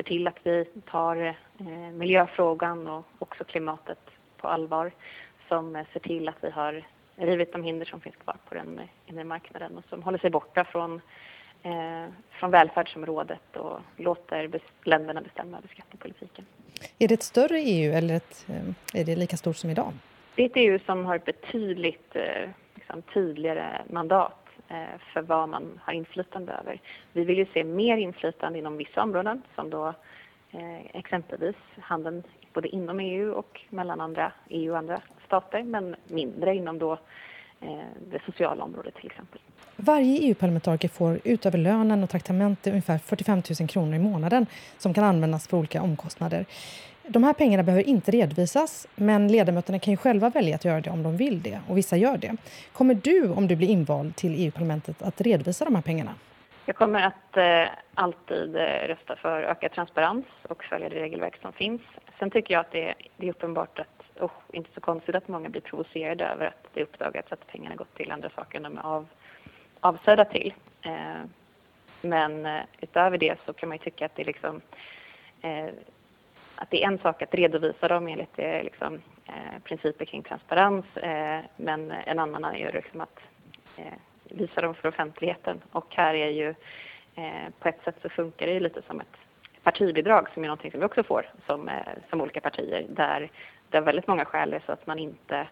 ser 0.00 0.04
till 0.04 0.28
att 0.28 0.38
vi 0.42 0.64
tar 0.90 1.16
eh, 1.58 1.66
miljöfrågan 1.92 2.86
och 2.86 3.04
också 3.18 3.44
klimatet 3.44 3.98
på 4.36 4.48
allvar. 4.48 4.92
Som 5.48 5.76
eh, 5.76 5.86
ser 5.92 6.00
till 6.00 6.28
att 6.28 6.36
vi 6.40 6.50
har 6.50 6.84
rivit 7.16 7.52
de 7.52 7.64
hinder 7.64 7.86
som 7.86 8.00
finns 8.00 8.16
kvar 8.16 8.36
på 8.48 8.54
den 8.54 8.78
eh, 8.78 8.84
inre 9.06 9.24
marknaden 9.24 9.78
och 9.78 9.84
som 9.88 10.02
håller 10.02 10.18
sig 10.18 10.30
borta 10.30 10.64
från, 10.64 11.00
eh, 11.62 12.06
från 12.30 12.50
välfärdsområdet 12.50 13.56
och 13.56 13.78
låter 13.96 14.60
länderna 14.84 15.20
bestämma 15.20 15.58
över 15.58 15.68
skattepolitiken. 15.68 16.46
Är 16.98 17.08
det 17.08 17.14
ett 17.14 17.22
större 17.22 17.58
EU 17.58 17.92
eller 17.92 18.14
ett, 18.14 18.46
är 18.94 19.04
det 19.04 19.16
lika 19.16 19.36
stort 19.36 19.56
som 19.56 19.70
idag? 19.70 19.92
Det 20.34 20.42
är 20.42 20.46
ett 20.46 20.56
EU 20.56 20.78
som 20.86 21.06
har 21.06 21.16
ett 21.16 21.24
betydligt 21.24 22.16
liksom, 22.74 23.02
tydligare 23.02 23.82
mandat 23.90 24.39
Eh, 24.39 24.39
Eh, 24.70 25.00
för 25.12 25.22
vad 25.22 25.48
man 25.48 25.80
har 25.84 25.92
inflytande 25.92 26.52
över. 26.52 26.80
Vi 27.12 27.24
vill 27.24 27.38
ju 27.38 27.46
se 27.54 27.64
mer 27.64 27.96
inflytande 27.96 28.58
inom 28.58 28.76
vissa 28.76 29.02
områden 29.02 29.42
som 29.54 29.70
då 29.70 29.88
eh, 30.50 30.96
exempelvis 30.96 31.56
handeln 31.80 32.22
både 32.52 32.68
inom 32.68 33.00
EU 33.00 33.32
och 33.32 33.60
mellan 33.70 34.00
andra 34.00 34.32
EU 34.48 34.72
och 34.72 34.78
andra 34.78 35.00
stater 35.26 35.62
men 35.62 35.96
mindre 36.08 36.54
inom 36.54 36.78
då 36.78 36.92
eh, 37.60 37.78
det 38.10 38.22
sociala 38.26 38.64
området 38.64 38.94
till 38.94 39.06
exempel. 39.06 39.40
Varje 39.76 40.18
EU-parlamentariker 40.18 40.88
får 40.88 41.20
utöver 41.24 41.58
lönen 41.58 42.02
och 42.02 42.10
traktamente 42.10 42.70
ungefär 42.70 42.98
45 42.98 43.42
000 43.60 43.68
kronor 43.68 43.94
i 43.94 43.98
månaden 43.98 44.46
som 44.78 44.94
kan 44.94 45.04
användas 45.04 45.48
för 45.48 45.56
olika 45.56 45.82
omkostnader. 45.82 46.46
De 47.12 47.24
här 47.24 47.32
pengarna 47.32 47.62
behöver 47.62 47.88
inte 47.88 48.10
redovisas, 48.10 48.86
men 48.94 49.28
ledamöterna 49.28 49.78
kan 49.78 49.90
ju 49.90 49.96
själva 49.96 50.30
välja 50.30 50.54
att 50.54 50.64
göra 50.64 50.80
det 50.80 50.90
om 50.90 51.02
de 51.02 51.16
vill 51.16 51.42
det, 51.42 51.60
och 51.68 51.78
vissa 51.78 51.96
gör 51.96 52.16
det. 52.16 52.36
Kommer 52.72 52.94
du, 52.94 53.28
om 53.28 53.48
du 53.48 53.56
blir 53.56 53.68
invald 53.68 54.16
till 54.16 54.34
EU-parlamentet, 54.44 55.02
att 55.02 55.20
redovisa 55.20 55.64
de 55.64 55.74
här 55.74 55.82
pengarna? 55.82 56.14
Jag 56.66 56.76
kommer 56.76 57.02
att 57.02 57.36
eh, 57.36 57.68
alltid 57.94 58.56
eh, 58.56 58.60
rösta 58.62 59.16
för 59.16 59.42
ökad 59.42 59.72
transparens 59.72 60.26
och 60.42 60.64
följa 60.64 60.88
det 60.88 61.00
regelverk 61.00 61.38
som 61.42 61.52
finns. 61.52 61.82
Sen 62.18 62.30
tycker 62.30 62.54
jag 62.54 62.60
att 62.60 62.72
det, 62.72 62.94
det 63.16 63.26
är 63.26 63.30
uppenbart 63.30 63.78
att, 63.78 64.20
och 64.20 64.42
inte 64.52 64.70
så 64.74 64.80
konstigt 64.80 65.14
att 65.14 65.28
många 65.28 65.48
blir 65.48 65.60
provocerade 65.60 66.24
över 66.24 66.46
att 66.46 66.66
det 66.74 66.82
uppdagats 66.82 67.32
att 67.32 67.46
pengarna 67.46 67.76
gått 67.76 67.94
till 67.94 68.10
andra 68.10 68.30
saker 68.30 68.56
än 68.56 68.62
de 68.62 68.78
är 68.78 68.82
av, 68.82 69.06
avsedda 69.80 70.24
till. 70.24 70.54
Eh, 70.82 71.22
men 72.00 72.46
eh, 72.46 72.60
utöver 72.80 73.18
det 73.18 73.36
så 73.46 73.52
kan 73.52 73.68
man 73.68 73.78
ju 73.78 73.84
tycka 73.84 74.06
att 74.06 74.16
det 74.16 74.24
liksom 74.24 74.60
eh, 75.42 75.68
att 76.60 76.70
det 76.70 76.82
är 76.82 76.86
en 76.86 76.98
sak 76.98 77.22
att 77.22 77.34
redovisa 77.34 77.88
dem 77.88 78.08
enligt 78.08 78.38
eh, 78.38 78.62
liksom, 78.62 79.02
eh, 79.26 79.62
principer 79.64 80.04
kring 80.04 80.22
transparens 80.22 80.96
eh, 80.96 81.40
men 81.56 81.90
en 81.90 82.18
annan 82.18 82.44
är 82.44 82.58
ju 82.58 82.72
liksom 82.72 83.00
att 83.00 83.18
eh, 83.76 83.94
visa 84.24 84.60
dem 84.60 84.74
för 84.74 84.88
offentligheten. 84.88 85.62
Och 85.72 85.86
här 85.94 86.14
är 86.14 86.30
ju 86.30 86.48
eh, 87.14 87.50
på 87.58 87.68
ett 87.68 87.84
sätt 87.84 87.96
så 88.02 88.08
funkar 88.08 88.46
det 88.46 88.52
ju 88.52 88.60
lite 88.60 88.82
som 88.82 89.00
ett 89.00 89.16
partibidrag 89.62 90.28
som 90.34 90.44
är 90.44 90.48
någonting 90.48 90.70
som 90.70 90.80
vi 90.80 90.86
också 90.86 91.02
får 91.02 91.26
som, 91.46 91.68
eh, 91.68 91.74
som 92.10 92.20
olika 92.20 92.40
partier 92.40 92.86
där, 92.88 93.30
där 93.68 93.80
väldigt 93.80 94.06
många 94.06 94.24
skäl 94.24 94.52
är 94.52 94.62
så 94.66 94.72
att 94.72 94.86
man 94.86 94.98
inte 94.98 95.46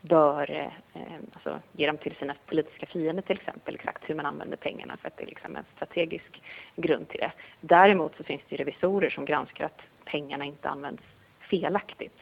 bör 0.00 0.50
eh, 0.50 0.66
eh 0.94 1.18
alltså, 1.32 1.60
ge 1.72 1.86
dem 1.86 1.98
till 1.98 2.14
sina 2.14 2.34
politiska 2.46 2.86
fiender 2.86 3.22
till 3.22 3.36
exempel, 3.36 3.74
exakt 3.74 4.10
hur 4.10 4.14
man 4.14 4.26
använder 4.26 4.56
pengarna 4.56 4.96
för 4.96 5.08
att 5.08 5.16
det 5.16 5.22
är 5.22 5.26
liksom 5.26 5.56
en 5.56 5.64
strategisk 5.76 6.42
grund 6.76 7.08
till 7.08 7.20
det. 7.20 7.32
Däremot 7.60 8.16
så 8.16 8.24
finns 8.24 8.42
det 8.48 8.56
revisorer 8.56 9.10
som 9.10 9.24
granskar 9.24 9.64
att 9.64 9.80
pengarna 10.10 10.44
inte 10.44 10.68
används 10.68 11.02
felaktigt. 11.50 12.18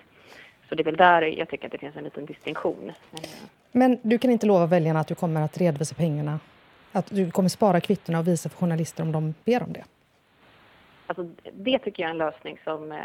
Så 0.69 0.75
det 0.75 0.83
är 0.83 0.85
väl 0.85 0.97
där 0.97 1.23
jag 1.23 1.49
tycker 1.49 1.67
att 1.67 1.73
det 1.73 1.79
finns 1.79 1.97
en 1.97 2.05
liten 2.05 2.27
distinktion. 2.27 2.93
Men 3.73 3.99
du 4.03 4.19
kan 4.19 4.31
inte 4.31 4.47
lova 4.47 4.67
väljarna 4.67 5.01
att 5.01 5.09
du 5.09 5.15
kommer 5.15 5.43
att 5.43 5.59
redovisa 5.59 5.95
pengarna? 5.95 6.41
Att 6.93 7.07
du 7.07 7.31
kommer 7.31 7.49
spara 7.49 7.81
kvittona 7.81 8.19
och 8.19 8.29
visa 8.29 8.49
för 8.49 8.59
journalister 8.59 9.03
om 9.03 9.13
de 9.13 9.35
ber 9.45 9.63
om 9.63 9.73
det? 9.73 9.85
Alltså, 11.07 11.29
det 11.53 11.79
tycker 11.79 12.03
jag 12.03 12.09
är 12.09 12.13
en 12.13 12.19
lösning 12.19 12.59
som 12.65 12.93
eh, 12.93 12.99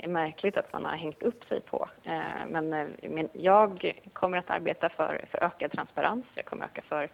är 0.00 0.08
märkligt 0.08 0.56
att 0.56 0.72
man 0.72 0.84
har 0.84 0.96
hängt 0.96 1.22
upp 1.22 1.44
sig 1.44 1.60
på. 1.60 1.88
Eh, 2.04 2.46
men, 2.48 2.72
eh, 2.72 2.86
men 3.02 3.28
jag 3.32 3.94
kommer 4.12 4.38
att 4.38 4.50
arbeta 4.50 4.88
för, 4.88 5.24
för 5.30 5.44
ökad 5.44 5.72
transparens. 5.72 6.24
Jag 6.34 6.44
kommer 6.44 6.64
att 6.64 6.70
öka 6.70 6.82
för, 6.88 7.08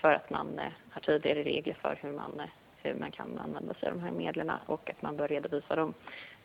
för 0.00 0.12
att 0.12 0.30
man 0.30 0.60
har 0.90 1.00
tydligare 1.00 1.42
regler 1.42 1.76
för 1.82 1.98
hur 2.02 2.12
man 2.12 2.42
hur 2.82 2.94
man 2.94 3.10
kan 3.10 3.38
använda 3.38 3.74
sig 3.74 3.88
av 3.88 3.94
de 3.94 4.02
här 4.02 4.10
medlen 4.10 4.52
och 4.66 4.90
att 4.90 5.02
man 5.02 5.16
bör 5.16 5.28
redovisa 5.28 5.76
dem. 5.76 5.94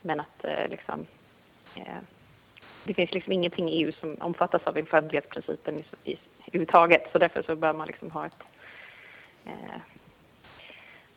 Men 0.01 0.19
att 0.19 0.43
eh, 0.43 0.67
liksom, 0.69 1.05
eh, 1.75 1.97
det 2.83 2.93
finns 2.93 3.11
liksom 3.11 3.33
ingenting 3.33 3.69
i 3.69 3.83
EU 3.83 3.91
som 3.91 4.17
omfattas 4.19 4.63
av 4.63 4.77
offentlighetsprincipen 4.77 5.83
överhuvudtaget 6.05 7.01
så 7.11 7.17
därför 7.17 7.43
så 7.43 7.55
bör 7.55 7.73
man 7.73 7.87
liksom 7.87 8.11
ha 8.11 8.25
ett 8.25 8.43
eh, 9.45 9.81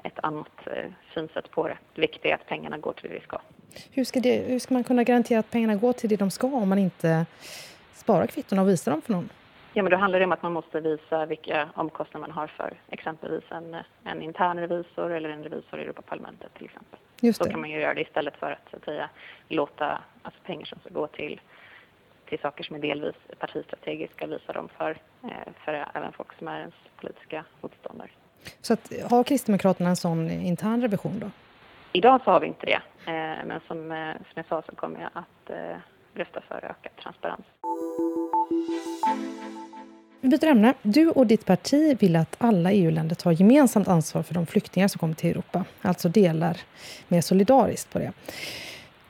ett 0.02 0.18
annat 0.22 0.66
eh, 0.66 0.90
synsätt 1.14 1.50
på 1.50 1.68
det. 1.68 1.78
Det 1.94 2.00
viktiga 2.00 2.32
är 2.32 2.34
att 2.34 2.46
pengarna 2.46 2.78
går 2.78 2.92
till 2.92 3.10
det 3.10 3.16
de 3.16 3.20
ska. 3.20 3.40
Hur 3.90 4.04
ska, 4.04 4.20
det, 4.20 4.36
hur 4.36 4.58
ska 4.58 4.74
man 4.74 4.84
kunna 4.84 5.04
garantera 5.04 5.38
att 5.38 5.50
pengarna 5.50 5.74
går 5.74 5.92
till 5.92 6.08
det 6.08 6.16
de 6.16 6.30
ska 6.30 6.46
om 6.46 6.68
man 6.68 6.78
inte 6.78 7.26
sparar 7.94 8.26
kvitton 8.26 8.58
och 8.58 8.68
visar 8.68 8.92
dem 8.92 9.02
för 9.02 9.12
någon? 9.12 9.28
Ja, 9.78 9.82
men 9.82 9.90
då 9.90 9.96
handlar 9.96 10.18
det 10.18 10.24
om 10.24 10.32
att 10.32 10.42
man 10.42 10.52
måste 10.52 10.80
visa 10.80 11.26
vilka 11.26 11.68
omkostnader 11.74 12.26
man 12.26 12.30
har 12.30 12.46
för 12.46 12.80
exempelvis 12.88 13.44
en, 13.48 13.76
en 14.04 14.22
intern 14.22 14.58
revisor 14.58 15.10
eller 15.10 15.28
en 15.28 15.42
revisor 15.42 15.80
i 15.80 15.82
Europaparlamentet 15.82 16.54
till 16.54 16.64
exempel. 16.64 16.98
Just 17.20 17.38
Så 17.44 17.50
kan 17.50 17.60
man 17.60 17.70
ju 17.70 17.80
göra 17.80 17.94
det 17.94 18.00
istället 18.00 18.36
för 18.36 18.52
att, 18.52 18.70
så 18.70 18.76
att 18.76 18.84
säga, 18.84 19.10
låta 19.48 19.98
alltså 20.22 20.40
pengar 20.44 20.64
som 20.64 20.78
ska 20.80 20.88
gå 20.90 21.06
till, 21.06 21.40
till 22.28 22.38
saker 22.38 22.64
som 22.64 22.76
är 22.76 22.80
delvis 22.80 23.14
partistrategiska 23.38 24.26
visa 24.26 24.52
dem 24.52 24.68
för, 24.78 24.90
eh, 25.22 25.52
för 25.64 25.86
även 25.94 26.12
folk 26.12 26.38
som 26.38 26.48
är 26.48 26.58
ens 26.58 26.74
politiska 27.00 27.44
motståndare. 27.60 28.10
Så 28.60 28.72
att, 28.72 28.92
har 29.10 29.24
Kristdemokraterna 29.24 29.88
en 29.88 29.96
sån 29.96 30.30
intern 30.30 30.82
revision 30.82 31.18
då? 31.18 31.30
Idag 31.92 32.20
så 32.24 32.30
har 32.30 32.40
vi 32.40 32.46
inte 32.46 32.66
det, 32.66 32.80
eh, 33.12 33.46
men 33.46 33.60
som, 33.66 33.92
eh, 33.92 34.12
som 34.12 34.34
jag 34.34 34.46
sa 34.46 34.62
så 34.62 34.74
kommer 34.74 35.00
jag 35.00 35.10
att 35.12 35.50
rösta 36.14 36.40
för 36.40 36.64
ökad 36.64 36.92
transparens. 37.02 37.46
Vi 40.20 40.28
byter 40.28 40.46
ämne. 40.46 40.74
Du 40.82 41.08
och 41.08 41.26
ditt 41.26 41.44
parti 41.44 41.96
vill 42.00 42.16
att 42.16 42.36
alla 42.38 42.72
EU-länder 42.72 43.14
tar 43.14 43.32
gemensamt 43.32 43.88
ansvar 43.88 44.22
för 44.22 44.34
de 44.34 44.46
flyktingar 44.46 44.88
som 44.88 44.98
kommer 44.98 45.14
till 45.14 45.30
Europa. 45.30 45.64
Alltså 45.82 46.08
delar 46.08 46.60
mer 47.08 47.20
solidariskt 47.20 47.92
på 47.92 47.98
det. 47.98 48.12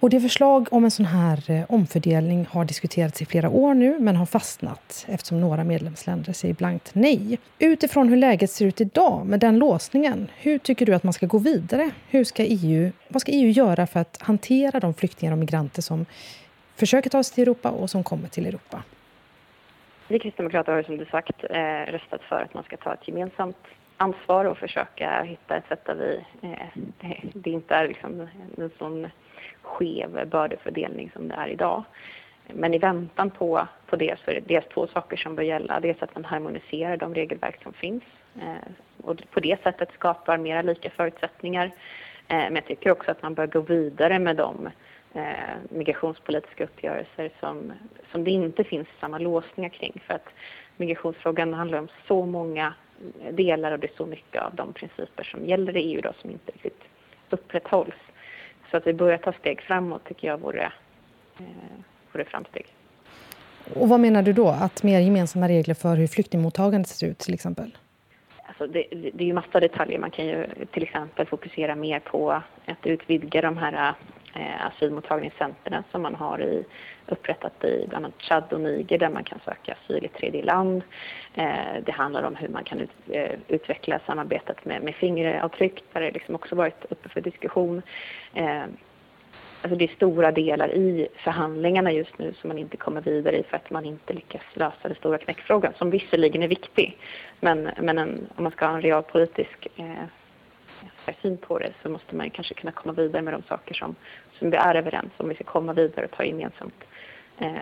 Och 0.01 0.11
det 0.11 0.21
förslag 0.21 0.69
om 0.71 0.85
en 0.85 0.91
sån 0.91 1.07
här 1.07 1.51
eh, 1.51 1.65
omfördelning 1.69 2.47
har 2.51 2.65
diskuterats 2.65 3.23
i 3.23 3.27
flera 3.27 3.51
år 3.51 3.75
nu 3.75 3.99
men 3.99 4.17
har 4.17 4.27
fastnat 4.27 5.05
eftersom 5.09 5.41
några 5.41 5.65
medlemsländer 5.65 6.33
säger 6.33 6.55
blankt 6.55 6.91
nej. 6.93 7.39
Utifrån 7.59 8.09
hur 8.09 8.17
läget 8.17 8.51
ser 8.51 8.67
ut 8.67 8.81
idag 8.81 9.27
med 9.27 9.41
den 9.41 9.59
låsningen, 9.59 10.31
hur 10.37 10.59
tycker 10.59 10.87
du 10.87 10.95
att 10.95 11.03
man 11.03 11.13
ska 11.13 11.27
gå 11.27 11.39
vidare? 11.39 11.91
Hur 12.09 12.25
ska 12.25 12.45
EU, 12.45 12.93
vad 13.09 13.21
ska 13.21 13.33
EU 13.33 13.51
göra 13.51 13.87
för 13.87 14.01
att 14.01 14.19
hantera 14.21 14.81
de 14.81 14.95
flyktingar 14.95 15.33
och 15.33 15.39
migranter 15.39 15.83
som 15.83 16.07
försöker 16.77 17.11
ta 17.11 17.23
sig 17.23 17.35
till 17.35 17.43
Europa 17.43 17.71
och 17.71 17.91
som 17.91 18.05
kommer 18.05 18.29
till 18.29 18.47
Europa? 18.47 18.83
Vi 20.11 20.19
kristdemokrater 20.19 20.73
har 20.73 20.83
som 20.83 20.97
du 20.97 21.05
sagt 21.05 21.45
eh, 21.51 21.93
röstat 21.93 22.23
för 22.23 22.43
att 22.43 22.55
man 22.55 22.65
ska 22.65 22.77
ta 22.77 22.95
ett 22.95 23.09
gemensamt 23.09 23.57
ansvar 23.97 24.45
och 24.45 24.59
försöka 24.59 25.23
hitta 25.23 25.57
ett 25.57 25.69
sätt 25.69 25.85
där 25.85 25.95
vi, 25.95 26.25
eh, 26.43 26.83
det 27.33 27.51
inte 27.51 27.75
är 27.75 27.89
liksom 27.89 28.29
en 28.57 28.71
sån 28.79 29.09
skev 29.63 30.29
bördefördelning 30.29 31.11
som 31.15 31.29
det 31.29 31.35
är 31.35 31.49
idag. 31.49 31.83
Men 32.47 32.75
i 32.75 32.79
väntan 32.79 33.31
på, 33.31 33.67
på 33.87 33.97
det 33.97 34.19
så 34.25 34.31
är 34.31 34.35
det 34.35 34.55
dels 34.55 34.69
två 34.69 34.87
saker 34.87 35.17
som 35.17 35.35
bör 35.35 35.43
gälla. 35.43 35.81
Dels 35.81 36.03
att 36.03 36.15
man 36.15 36.25
harmoniserar 36.25 36.97
de 36.97 37.15
regelverk 37.15 37.63
som 37.63 37.73
finns 37.73 38.03
eh, 38.41 38.73
och 39.03 39.17
på 39.31 39.41
det 39.41 39.63
sättet 39.63 39.93
skapar 39.93 40.39
mera 40.39 40.63
lika 40.63 40.91
förutsättningar. 40.91 41.71
Men 42.31 42.55
jag 42.55 42.67
tycker 42.67 42.91
också 42.91 43.11
att 43.11 43.23
man 43.23 43.35
bör 43.35 43.47
gå 43.47 43.61
vidare 43.61 44.19
med 44.19 44.37
de 44.37 44.69
migrationspolitiska 45.69 46.65
uppgörelser 46.65 47.31
som, 47.41 47.73
som 48.13 48.25
det 48.25 48.31
inte 48.31 48.65
finns 48.65 48.89
samma 49.01 49.19
låsningar 49.19 49.71
kring. 49.71 50.03
För 50.07 50.15
att 50.15 50.29
migrationsfrågan 50.77 51.55
handlar 51.55 51.79
om 51.79 51.89
så 52.09 52.27
många 52.27 52.75
delar 53.31 53.73
och 53.73 53.79
det 53.79 53.87
är 53.87 53.97
så 53.97 54.07
mycket 54.07 54.43
av 54.43 54.55
de 54.55 54.73
principer 54.73 55.25
som 55.25 55.47
gäller 55.47 55.77
i 55.77 55.81
EU 55.81 56.01
då, 56.01 56.13
som 56.21 56.31
inte 56.31 56.53
riktigt 56.53 56.83
upprätthålls. 57.31 57.95
Så 58.71 58.77
att 58.77 58.87
vi 58.87 58.93
börjar 58.93 59.19
ta 59.19 59.33
steg 59.33 59.61
framåt 59.61 60.05
tycker 60.05 60.29
jag 60.29 60.39
vore, 60.39 60.73
eh, 61.39 61.45
vore 62.13 62.25
framsteg. 62.25 62.67
Och 63.75 63.89
vad 63.89 64.01
menar 64.01 64.23
du 64.23 64.33
då? 64.33 64.49
Att 64.49 64.83
mer 64.83 65.01
gemensamma 65.01 65.49
regler 65.49 65.75
för 65.75 65.97
hur 65.97 66.07
flyktingmottagandet 66.07 66.89
ser 66.89 67.07
ut 67.07 67.19
till 67.19 67.35
exempel? 67.35 67.77
Alltså 68.43 68.67
det, 68.67 68.85
det 68.91 69.25
är 69.25 69.27
ju 69.27 69.33
massa 69.33 69.61
detaljer. 69.61 69.99
Man 69.99 70.11
kan 70.11 70.27
ju 70.27 70.47
till 70.73 70.83
exempel 70.83 71.27
fokusera 71.27 71.75
mer 71.75 72.01
på 72.01 72.33
att 72.67 72.87
utvidga 72.87 73.43
de 73.43 73.59
här 73.59 73.89
eh, 73.89 73.95
Eh, 74.35 74.67
asylmottagningscentren 74.67 75.85
som 75.91 76.03
man 76.03 76.15
har 76.15 76.43
i, 76.43 76.65
upprättat 77.07 77.65
i 77.65 77.87
bland 77.89 78.05
annat 78.05 78.23
Chad 78.23 78.53
och 78.53 78.61
Niger 78.61 78.99
där 78.99 79.09
man 79.09 79.25
kan 79.25 79.39
söka 79.45 79.73
asyl 79.73 80.05
i 80.05 80.09
tredje 80.09 80.43
land. 80.43 80.83
Eh, 81.35 81.83
det 81.87 81.93
handlar 81.93 82.23
om 82.23 82.37
hur 82.37 82.49
man 82.49 82.65
kan 82.65 82.81
ut, 82.81 82.91
eh, 83.09 83.33
utveckla 83.49 84.01
samarbetet 84.07 84.65
med, 84.65 84.83
med 84.83 84.95
fingeravtryck 84.95 85.85
där 85.93 86.01
det 86.01 86.11
liksom 86.11 86.35
också 86.35 86.55
varit 86.55 86.85
uppe 86.89 87.09
för 87.09 87.21
diskussion. 87.21 87.83
Eh, 88.35 88.65
Alltså 89.63 89.79
det 89.79 89.85
är 89.85 89.95
stora 89.95 90.33
delar 90.33 90.75
i 90.75 91.09
förhandlingarna 91.15 91.93
just 91.93 92.19
nu 92.19 92.35
som 92.41 92.49
man 92.49 92.59
inte 92.59 92.77
kommer 92.77 93.01
vidare 93.01 93.39
i 93.39 93.43
för 93.43 93.57
att 93.57 93.71
man 93.71 93.85
inte 93.85 94.13
lyckas 94.13 94.43
lösa 94.55 94.89
den 94.89 94.95
stora 94.95 95.19
knäckfrågan 95.19 95.73
som 95.79 95.91
visserligen 95.91 96.43
är 96.43 96.49
viktig. 96.49 96.99
Men, 97.41 97.71
men 97.81 97.99
en, 97.99 98.27
om 98.37 98.43
man 98.43 98.53
ska 98.53 98.67
ha 98.67 98.75
en 98.75 98.83
realpolitisk 98.83 99.67
eh, 99.77 100.05
syn 101.23 101.37
på 101.37 101.59
det 101.59 101.73
så 101.83 101.89
måste 101.89 102.15
man 102.15 102.31
kanske 102.31 102.55
kunna 102.55 102.73
komma 102.73 102.93
vidare 102.93 103.23
med 103.23 103.35
de 103.35 103.43
saker 103.43 103.75
som, 103.75 103.95
som 104.39 104.51
vi 104.51 104.57
är 104.57 104.75
överens 104.75 105.13
om. 105.17 105.29
Vi 105.29 105.35
ska 105.35 105.45
komma 105.45 105.73
vidare 105.73 106.05
och 106.05 106.11
ta 106.11 106.25
gemensamt 106.25 106.85
eh, 107.39 107.53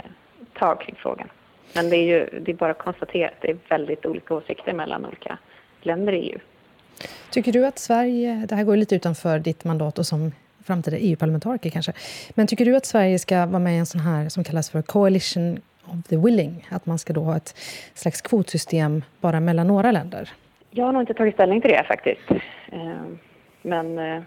tag 0.54 0.80
kring 0.80 0.96
frågan. 0.98 1.28
Men 1.74 1.90
det 1.90 1.96
är 1.96 2.04
ju 2.04 2.40
det 2.40 2.52
är 2.52 2.56
bara 2.56 2.70
att 2.70 2.78
konstatera 2.78 3.28
att 3.28 3.40
det 3.40 3.50
är 3.50 3.58
väldigt 3.68 4.06
olika 4.06 4.34
åsikter 4.34 4.72
mellan 4.72 5.06
olika 5.06 5.38
länder 5.82 6.12
i 6.12 6.30
EU. 6.30 6.38
Tycker 7.30 7.52
du 7.52 7.66
att 7.66 7.78
Sverige, 7.78 8.46
det 8.48 8.54
här 8.54 8.64
går 8.64 8.76
lite 8.76 8.94
utanför 8.94 9.38
ditt 9.38 9.64
mandat 9.64 9.98
och 9.98 10.06
som 10.06 10.32
framtida 10.64 10.96
EU-parlamentariker 10.96 11.70
kanske, 11.70 11.92
men 12.34 12.46
tycker 12.46 12.64
du 12.64 12.76
att 12.76 12.86
Sverige 12.86 13.18
ska 13.18 13.46
vara 13.46 13.58
med 13.58 13.74
i 13.74 13.78
en 13.78 13.86
sån 13.86 14.00
här 14.00 14.28
som 14.28 14.44
kallas 14.44 14.70
för 14.70 14.82
Coalition 14.82 15.60
of 15.84 16.08
the 16.08 16.16
Willing? 16.16 16.68
Att 16.70 16.86
man 16.86 16.98
ska 16.98 17.12
då 17.12 17.20
ha 17.20 17.36
ett 17.36 17.56
slags 17.94 18.20
kvotsystem 18.20 19.04
bara 19.20 19.40
mellan 19.40 19.66
några 19.66 19.92
länder? 19.92 20.32
Jag 20.76 20.84
har 20.84 20.92
nog 20.92 21.02
inte 21.02 21.14
tagit 21.14 21.34
ställning 21.34 21.60
till 21.60 21.70
det 21.70 21.84
faktiskt. 21.84 22.30
Ehm, 22.72 23.18
men 23.62 23.98
eh, 23.98 24.22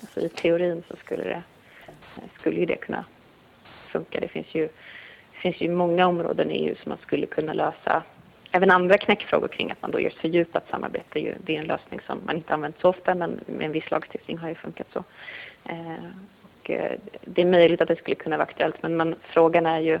alltså, 0.00 0.20
i 0.20 0.28
teorin 0.28 0.82
så 0.88 0.96
skulle, 0.96 1.24
det, 1.24 1.42
skulle 2.38 2.60
ju 2.60 2.66
det 2.66 2.76
kunna 2.76 3.04
funka. 3.88 4.20
Det 4.20 4.28
finns 4.28 4.54
ju, 4.54 4.66
det 5.32 5.38
finns 5.42 5.60
ju 5.60 5.70
många 5.70 6.06
områden 6.06 6.50
i 6.50 6.54
EU 6.54 6.74
som 6.82 6.88
man 6.88 6.98
skulle 6.98 7.26
kunna 7.26 7.52
lösa. 7.52 8.02
Även 8.52 8.70
andra 8.70 8.98
knäckfrågor 8.98 9.48
kring 9.48 9.70
att 9.70 9.82
man 9.82 9.90
då 9.90 10.00
gör 10.00 10.10
ett 10.10 10.16
fördjupat 10.16 10.68
samarbete. 10.70 11.34
Det 11.44 11.56
är 11.56 11.60
en 11.60 11.66
lösning 11.66 12.00
som 12.06 12.20
man 12.26 12.36
inte 12.36 12.54
använt 12.54 12.80
så 12.80 12.88
ofta 12.88 13.14
men 13.14 13.40
med 13.46 13.66
en 13.66 13.72
viss 13.72 13.90
lagstiftning 13.90 14.38
har 14.38 14.48
ju 14.48 14.54
funkat 14.54 14.86
så. 14.92 15.04
Ehm, 15.64 16.28
och 16.60 16.70
eh, 16.70 16.98
det 17.24 17.42
är 17.42 17.46
möjligt 17.46 17.80
att 17.80 17.88
det 17.88 17.96
skulle 17.96 18.16
kunna 18.16 18.36
vara 18.36 18.48
aktuellt 18.48 18.82
men 18.82 18.96
man, 18.96 19.14
frågan 19.22 19.66
är 19.66 19.80
ju 19.80 19.98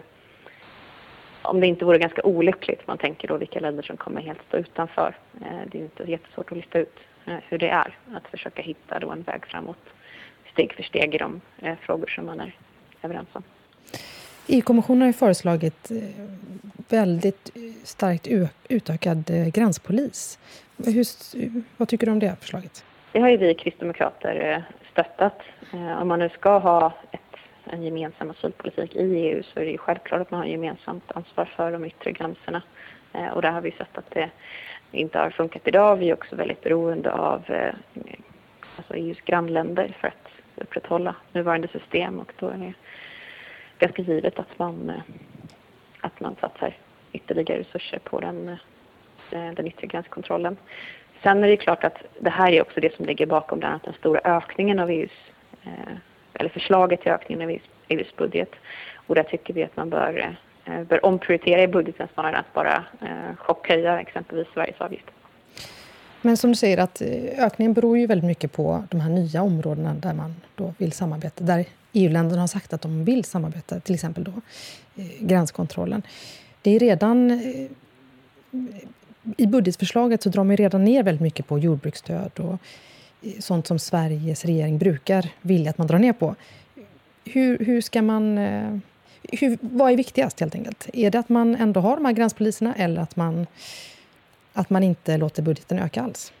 om 1.42 1.60
det 1.60 1.66
inte 1.66 1.84
vore 1.84 1.98
ganska 1.98 2.22
olyckligt, 2.22 2.86
man 2.86 2.98
tänker 2.98 3.28
då 3.28 3.36
vilka 3.36 3.60
länder 3.60 3.82
som 3.82 3.96
kommer 3.96 4.20
helt 4.20 4.40
stå 4.48 4.56
utanför. 4.56 5.14
Det 5.66 5.78
är 5.78 5.82
inte 5.82 6.10
jättesvårt 6.10 6.52
att 6.52 6.58
lista 6.58 6.78
ut 6.78 6.98
Eh, 7.26 7.36
hur 7.48 7.58
det 7.58 7.68
är. 7.68 7.98
Att 8.14 8.28
försöka 8.30 8.62
hitta 8.62 8.98
då 8.98 9.10
en 9.10 9.22
väg 9.22 9.46
framåt 9.46 9.78
steg 10.52 10.72
för 10.72 10.82
steg 10.82 11.14
i 11.14 11.18
de 11.18 11.40
eh, 11.58 11.74
frågor 11.76 12.06
som 12.06 12.26
man 12.26 12.40
är 12.40 12.54
överens 13.02 13.28
om. 13.32 13.42
EU-kommissionen 14.46 15.02
har 15.02 15.12
föreslagit 15.12 15.90
eh, 15.90 15.96
väldigt 16.88 17.50
starkt 17.84 18.28
utökad 18.68 19.52
gränspolis. 19.54 20.38
Hur, 20.76 21.04
vad 21.76 21.88
tycker 21.88 22.06
du 22.06 22.12
om 22.12 22.18
det 22.18 22.36
förslaget? 22.40 22.84
Det 23.12 23.20
har 23.20 23.28
ju 23.28 23.36
vi 23.36 23.54
kristdemokrater 23.54 24.64
stöttat. 24.92 25.38
Om 26.00 26.08
man 26.08 26.18
nu 26.18 26.28
ska 26.28 26.58
ha 26.58 26.92
ett, 27.10 27.29
en 27.72 27.82
gemensam 27.82 28.30
asylpolitik 28.30 28.96
i 28.96 29.00
EU 29.00 29.42
så 29.42 29.60
är 29.60 29.64
det 29.64 29.70
ju 29.70 29.78
självklart 29.78 30.20
att 30.20 30.30
man 30.30 30.40
har 30.40 30.46
gemensamt 30.46 31.12
ansvar 31.12 31.44
för 31.44 31.72
de 31.72 31.84
yttre 31.84 32.12
gränserna. 32.12 32.62
Eh, 33.12 33.28
och 33.28 33.42
där 33.42 33.50
har 33.50 33.60
vi 33.60 33.70
sett 33.70 33.98
att 33.98 34.10
det 34.10 34.30
inte 34.92 35.18
har 35.18 35.30
funkat 35.30 35.68
idag. 35.68 35.96
Vi 35.96 36.10
är 36.10 36.14
också 36.14 36.36
väldigt 36.36 36.62
beroende 36.62 37.12
av 37.12 37.50
eh, 37.50 37.74
alltså 38.76 38.94
EUs 38.94 39.20
grannländer 39.20 39.96
för 40.00 40.08
att 40.08 40.28
upprätthålla 40.56 41.14
nuvarande 41.32 41.68
system 41.68 42.18
och 42.18 42.32
då 42.38 42.48
är 42.48 42.58
det 42.58 42.72
ganska 43.78 44.02
givet 44.02 44.38
att 44.38 44.58
man, 44.58 44.90
eh, 44.90 45.02
att 46.00 46.20
man 46.20 46.36
satsar 46.40 46.76
ytterligare 47.12 47.60
resurser 47.60 47.98
på 47.98 48.20
den, 48.20 48.48
eh, 49.30 49.50
den 49.56 49.66
yttre 49.66 49.86
gränskontrollen. 49.86 50.56
Sen 51.22 51.44
är 51.44 51.48
det 51.48 51.56
klart 51.56 51.84
att 51.84 52.02
det 52.20 52.30
här 52.30 52.52
är 52.52 52.62
också 52.62 52.80
det 52.80 52.94
som 52.94 53.04
ligger 53.04 53.26
bakom 53.26 53.58
bland 53.58 53.72
annat 53.72 53.84
den 53.84 53.94
stora 53.94 54.20
ökningen 54.24 54.78
av 54.78 54.90
EUs, 54.90 55.10
eh, 55.64 55.96
eller 56.40 56.50
förslaget 56.50 57.00
till 57.02 57.12
ökningen 57.12 57.50
av 57.50 57.56
EUs, 57.88 58.16
budget. 58.16 58.50
Och 59.06 59.14
där 59.14 59.22
tycker 59.22 59.54
vi 59.54 59.62
att 59.62 59.76
man 59.76 59.90
bör 59.90 60.36
eh, 60.64 60.82
bör 60.82 61.06
omprioritera 61.06 61.62
i 61.62 61.68
budgeten 61.68 62.08
snarare 62.14 62.32
än 62.32 62.40
att 62.40 62.52
bara 62.54 62.84
eh, 63.00 63.36
chockhöja 63.36 64.00
exempelvis 64.00 64.46
Sveriges 64.54 64.80
avgifter. 64.80 65.14
Men 66.22 66.36
som 66.36 66.50
du 66.50 66.56
säger, 66.56 66.78
att 66.78 67.00
eh, 67.00 67.44
ökningen 67.44 67.72
beror 67.72 67.98
ju 67.98 68.06
väldigt 68.06 68.26
mycket 68.26 68.52
på 68.52 68.84
de 68.90 69.00
här 69.00 69.10
nya 69.10 69.42
områdena 69.42 69.94
där 69.94 70.14
man 70.14 70.34
då 70.54 70.74
vill 70.78 70.92
samarbeta. 70.92 71.44
Där 71.44 71.64
EU-länderna 71.92 72.42
har 72.42 72.46
sagt 72.46 72.72
att 72.72 72.82
de 72.82 73.04
vill 73.04 73.24
samarbeta, 73.24 73.80
till 73.80 73.94
exempel 73.94 74.24
då 74.24 74.32
gränskontrollen. 75.20 76.02
Det 76.62 76.70
är 76.70 76.78
redan... 76.78 77.42
I 79.36 79.46
budgetförslaget 79.46 80.22
så 80.22 80.28
drar 80.28 80.44
man 80.44 80.56
redan 80.56 80.84
ner 80.84 81.02
väldigt 81.02 81.22
mycket 81.22 81.46
på 81.46 81.58
jordbruksstöd 81.58 82.30
och 82.40 82.58
sånt 83.38 83.66
som 83.66 83.78
Sveriges 83.78 84.44
regering 84.44 84.78
brukar 84.78 85.28
vilja 85.40 85.70
att 85.70 85.78
man 85.78 85.86
drar 85.86 85.98
ner 85.98 86.12
på. 86.12 86.34
Hur, 87.24 87.58
hur 87.58 87.80
ska 87.80 88.02
man 88.02 88.38
hur, 89.22 89.58
vad 89.60 89.92
är 89.92 89.96
viktigast 89.96 90.40
helt 90.40 90.54
enkelt? 90.54 90.88
Är 90.92 91.10
det 91.10 91.18
att 91.18 91.28
man 91.28 91.54
ändå 91.54 91.80
har 91.80 91.96
de 91.96 92.04
här 92.04 92.12
gränspoliserna 92.12 92.74
eller 92.74 93.02
att 93.02 93.16
man, 93.16 93.46
att 94.52 94.70
man 94.70 94.82
inte 94.82 95.16
låter 95.16 95.42
budgeten 95.42 95.78
öka 95.78 96.02
alls? 96.02 96.32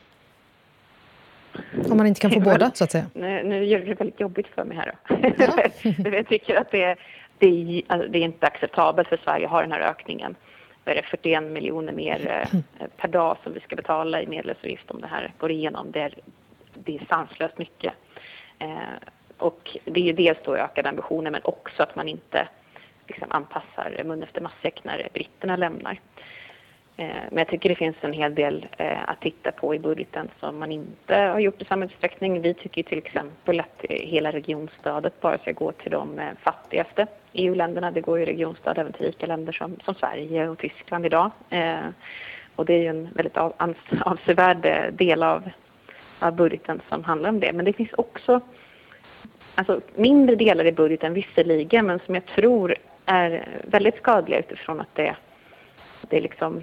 Om 1.90 1.96
man 1.96 2.06
inte 2.06 2.20
kan 2.20 2.30
få 2.30 2.40
båda, 2.40 2.70
så 2.74 2.84
att 2.84 2.90
säga? 2.90 3.06
Nu, 3.14 3.42
nu 3.44 3.64
gör 3.64 3.80
det 3.80 3.94
väldigt 3.94 4.20
jobbigt 4.20 4.46
för 4.46 4.64
mig 4.64 4.76
här. 4.76 4.94
Ja. 5.38 6.10
jag 6.16 6.28
tycker 6.28 6.54
att 6.54 6.70
det, 6.70 6.96
det, 7.38 7.46
är, 7.46 7.82
alltså, 7.86 8.08
det 8.08 8.18
är 8.18 8.22
inte 8.22 8.46
acceptabelt 8.46 9.08
för 9.08 9.20
Sverige 9.24 9.44
att 9.44 9.50
ha 9.50 9.60
den 9.60 9.72
här 9.72 9.80
ökningen. 9.80 10.36
Vad 10.84 10.96
är 10.96 11.02
det, 11.02 11.08
41 11.08 11.42
miljoner 11.42 11.92
mer 11.92 12.46
eh, 12.52 12.86
per 12.96 13.08
dag 13.08 13.36
som 13.42 13.52
vi 13.52 13.60
ska 13.60 13.76
betala 13.76 14.22
i 14.22 14.26
medlemsavgift 14.26 14.90
om 14.90 15.00
det 15.00 15.06
här 15.06 15.32
går 15.38 15.50
igenom. 15.50 15.90
Det 15.90 16.00
är, 16.00 16.14
det 16.84 16.96
är 16.96 17.06
sanslöst 17.08 17.58
mycket. 17.58 17.94
Eh, 18.58 18.96
och 19.38 19.76
det 19.84 20.00
är 20.00 20.04
ju 20.04 20.12
dels 20.12 20.38
då 20.44 20.56
ökade 20.56 20.88
ambitioner 20.88 21.30
men 21.30 21.40
också 21.44 21.82
att 21.82 21.96
man 21.96 22.08
inte 22.08 22.48
liksom 23.06 23.26
anpassar 23.30 24.02
mun 24.04 24.22
efter 24.22 24.40
matsäck 24.40 24.84
när 24.84 25.08
britterna 25.12 25.56
lämnar. 25.56 26.00
Eh, 26.96 27.06
men 27.30 27.38
jag 27.38 27.48
tycker 27.48 27.68
det 27.68 27.74
finns 27.74 27.96
en 28.00 28.12
hel 28.12 28.34
del 28.34 28.66
eh, 28.78 29.08
att 29.08 29.20
titta 29.20 29.52
på 29.52 29.74
i 29.74 29.78
budgeten 29.78 30.28
som 30.40 30.58
man 30.58 30.72
inte 30.72 31.16
har 31.16 31.38
gjort 31.40 31.62
i 31.62 31.64
samma 31.64 31.84
utsträckning. 31.84 32.42
Vi 32.42 32.54
tycker 32.54 32.82
till 32.82 32.98
exempel 32.98 33.60
att 33.60 33.84
hela 33.88 34.32
regionstödet 34.32 35.20
bara 35.20 35.38
ska 35.38 35.52
gå 35.52 35.72
till 35.72 35.90
de 35.90 36.18
eh, 36.18 36.30
fattigaste 36.42 37.06
EU-länderna. 37.32 37.90
Det 37.90 38.00
går 38.00 38.18
ju 38.18 38.24
regionstöd 38.24 38.78
även 38.78 38.92
till 38.92 39.06
rika 39.06 39.26
länder 39.26 39.52
som, 39.52 39.76
som 39.84 39.94
Sverige 39.94 40.48
och 40.48 40.58
Tyskland 40.58 41.06
idag. 41.06 41.30
Eh, 41.50 41.88
och 42.56 42.66
det 42.66 42.74
är 42.74 42.78
ju 42.78 42.88
en 42.88 43.08
väldigt 43.14 43.36
av, 43.36 43.54
avsevärd 44.00 44.66
eh, 44.66 44.92
del 44.92 45.22
av, 45.22 45.50
av 46.20 46.34
budgeten 46.34 46.80
som 46.88 47.04
handlar 47.04 47.28
om 47.28 47.40
det. 47.40 47.52
Men 47.52 47.64
det 47.64 47.72
finns 47.72 47.92
också 47.92 48.40
alltså, 49.54 49.80
mindre 49.94 50.36
delar 50.36 50.64
i 50.64 50.72
budgeten 50.72 51.14
visserligen 51.14 51.86
men 51.86 52.00
som 52.06 52.14
jag 52.14 52.26
tror 52.26 52.74
är 53.06 53.48
väldigt 53.64 53.96
skadliga 53.96 54.38
utifrån 54.38 54.80
att 54.80 54.94
det 54.94 55.16
det, 56.10 56.20
liksom, 56.20 56.62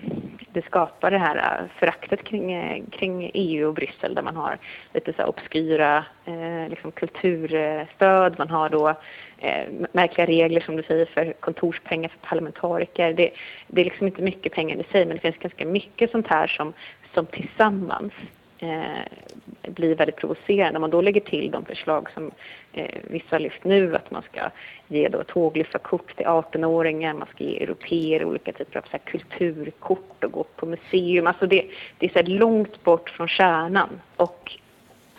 det 0.54 0.66
skapar 0.66 1.12
det 1.12 1.18
här 1.18 1.36
äh, 1.36 1.80
föraktet 1.80 2.24
kring, 2.24 2.54
äh, 2.54 2.84
kring 2.92 3.32
EU 3.34 3.68
och 3.68 3.74
Bryssel 3.74 4.16
där 4.16 4.22
man 4.22 4.36
har 4.36 4.58
lite 4.94 5.14
så 5.14 5.24
obskyra 5.24 6.06
eh, 6.26 6.70
liksom 6.70 6.92
kulturstöd, 6.92 8.36
man 8.38 8.50
har 8.50 8.70
då 8.70 8.90
eh, 9.38 9.68
märkliga 9.92 10.28
regler 10.28 10.62
som 10.62 10.76
du 10.76 10.84
säger 10.84 11.06
för 11.06 11.34
kontorspengar 11.34 12.10
för 12.10 12.28
parlamentariker. 12.28 13.14
Det, 13.14 13.32
det 13.68 13.82
är 13.82 13.86
liksom 13.86 14.08
inte 14.08 14.22
mycket 14.22 14.54
pengar 14.54 14.78
i 14.78 14.84
sig 14.92 15.06
men 15.06 15.16
det 15.16 15.22
finns 15.22 15.38
ganska 15.38 15.66
mycket 15.66 16.12
sånt 16.12 16.28
här 16.28 16.48
som, 16.48 16.74
som 17.14 17.26
tillsammans 17.26 18.14
eh, 18.60 19.72
blir 19.72 19.96
väldigt 19.96 20.16
provocerande. 20.16 20.78
Om 20.78 20.82
man 20.82 20.90
då 20.90 21.02
lägger 21.02 21.22
till 21.22 21.52
de 21.52 21.66
förslag 21.66 22.10
som 22.14 22.32
eh, 22.74 22.96
vissa 23.04 23.28
har 23.30 23.40
lyft 23.40 23.64
nu, 23.64 23.96
att 23.96 24.12
man 24.12 24.22
ska 24.22 24.50
ge 24.88 25.08
då 25.08 25.24
tåglyftarkort 25.24 26.16
till 26.16 26.26
18-åringar, 26.26 27.14
man 27.14 27.28
ska 27.28 27.44
ge 27.44 27.64
europeer 27.64 28.26
olika 28.26 28.54
typer 28.54 28.80
av 28.80 28.84
så 28.92 28.98
kulturkort 28.98 30.24
och 30.24 30.32
gå 30.32 30.44
på 30.44 30.66
museum. 30.66 31.28
Alltså 31.28 31.48
det, 31.48 31.66
det 31.98 32.06
är 32.06 32.24
så 32.24 32.30
långt 32.30 32.84
bort 32.84 33.10
från 33.10 33.28
kärnan. 33.28 33.90
Och 34.16 34.58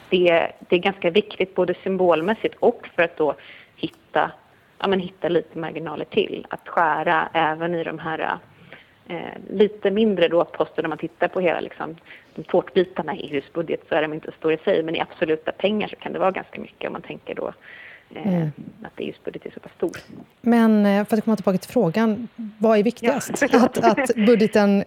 det, 0.09 0.53
det 0.69 0.77
är 0.77 0.81
ganska 0.81 1.11
viktigt 1.11 1.55
både 1.55 1.75
symbolmässigt 1.83 2.55
och 2.59 2.89
för 2.97 3.03
att 3.03 3.17
då 3.17 3.35
hitta, 3.77 4.31
ja, 4.79 4.89
men 4.89 5.01
hitta 5.01 5.29
lite 5.29 5.59
marginaler 5.59 6.05
till. 6.05 6.47
Att 6.51 6.69
skära 6.69 7.29
även 7.33 7.75
i 7.75 7.85
de 7.85 7.99
här 7.99 8.39
eh, 9.09 9.17
lite 9.51 9.91
mindre 9.91 10.29
då 10.29 10.45
poster 10.45 10.83
när 10.83 10.89
man 10.89 10.99
tittar 10.99 11.29
på 11.29 11.41
hela 11.41 11.61
liksom, 11.61 11.97
de 12.35 12.43
tårtbitarna 12.43 13.17
i 13.17 13.19
EUs 13.19 13.53
budget 13.53 13.81
så 13.89 13.95
är 13.95 14.03
de 14.03 14.13
inte 14.13 14.33
stora 14.39 14.55
i 14.55 14.59
sig 14.59 14.83
men 14.83 14.97
i 14.97 15.01
absoluta 15.01 15.53
pengar 15.53 15.89
så 15.89 15.97
kan 15.97 16.13
det 16.13 16.19
vara 16.19 16.31
ganska 16.31 16.61
mycket 16.61 16.87
om 16.87 16.93
man 16.93 17.03
tänker 17.03 17.35
då 17.35 17.53
eh, 18.15 18.35
mm. 18.37 18.51
att 18.83 18.93
EUs 19.01 19.25
budget 19.25 19.47
är 19.47 19.51
så 19.51 19.61
pass 19.61 19.73
stor. 19.77 19.97
Men 20.41 20.87
eh, 20.87 21.05
för 21.05 21.17
att 21.17 21.25
komma 21.25 21.37
tillbaka 21.37 21.59
till 21.59 21.71
frågan, 21.71 22.29
vad 22.59 22.79
är 22.79 22.83
viktigast? 22.83 23.43
Ja, 23.53 23.65
att, 23.65 23.79
att 23.79 24.15
budgeten 24.15 24.85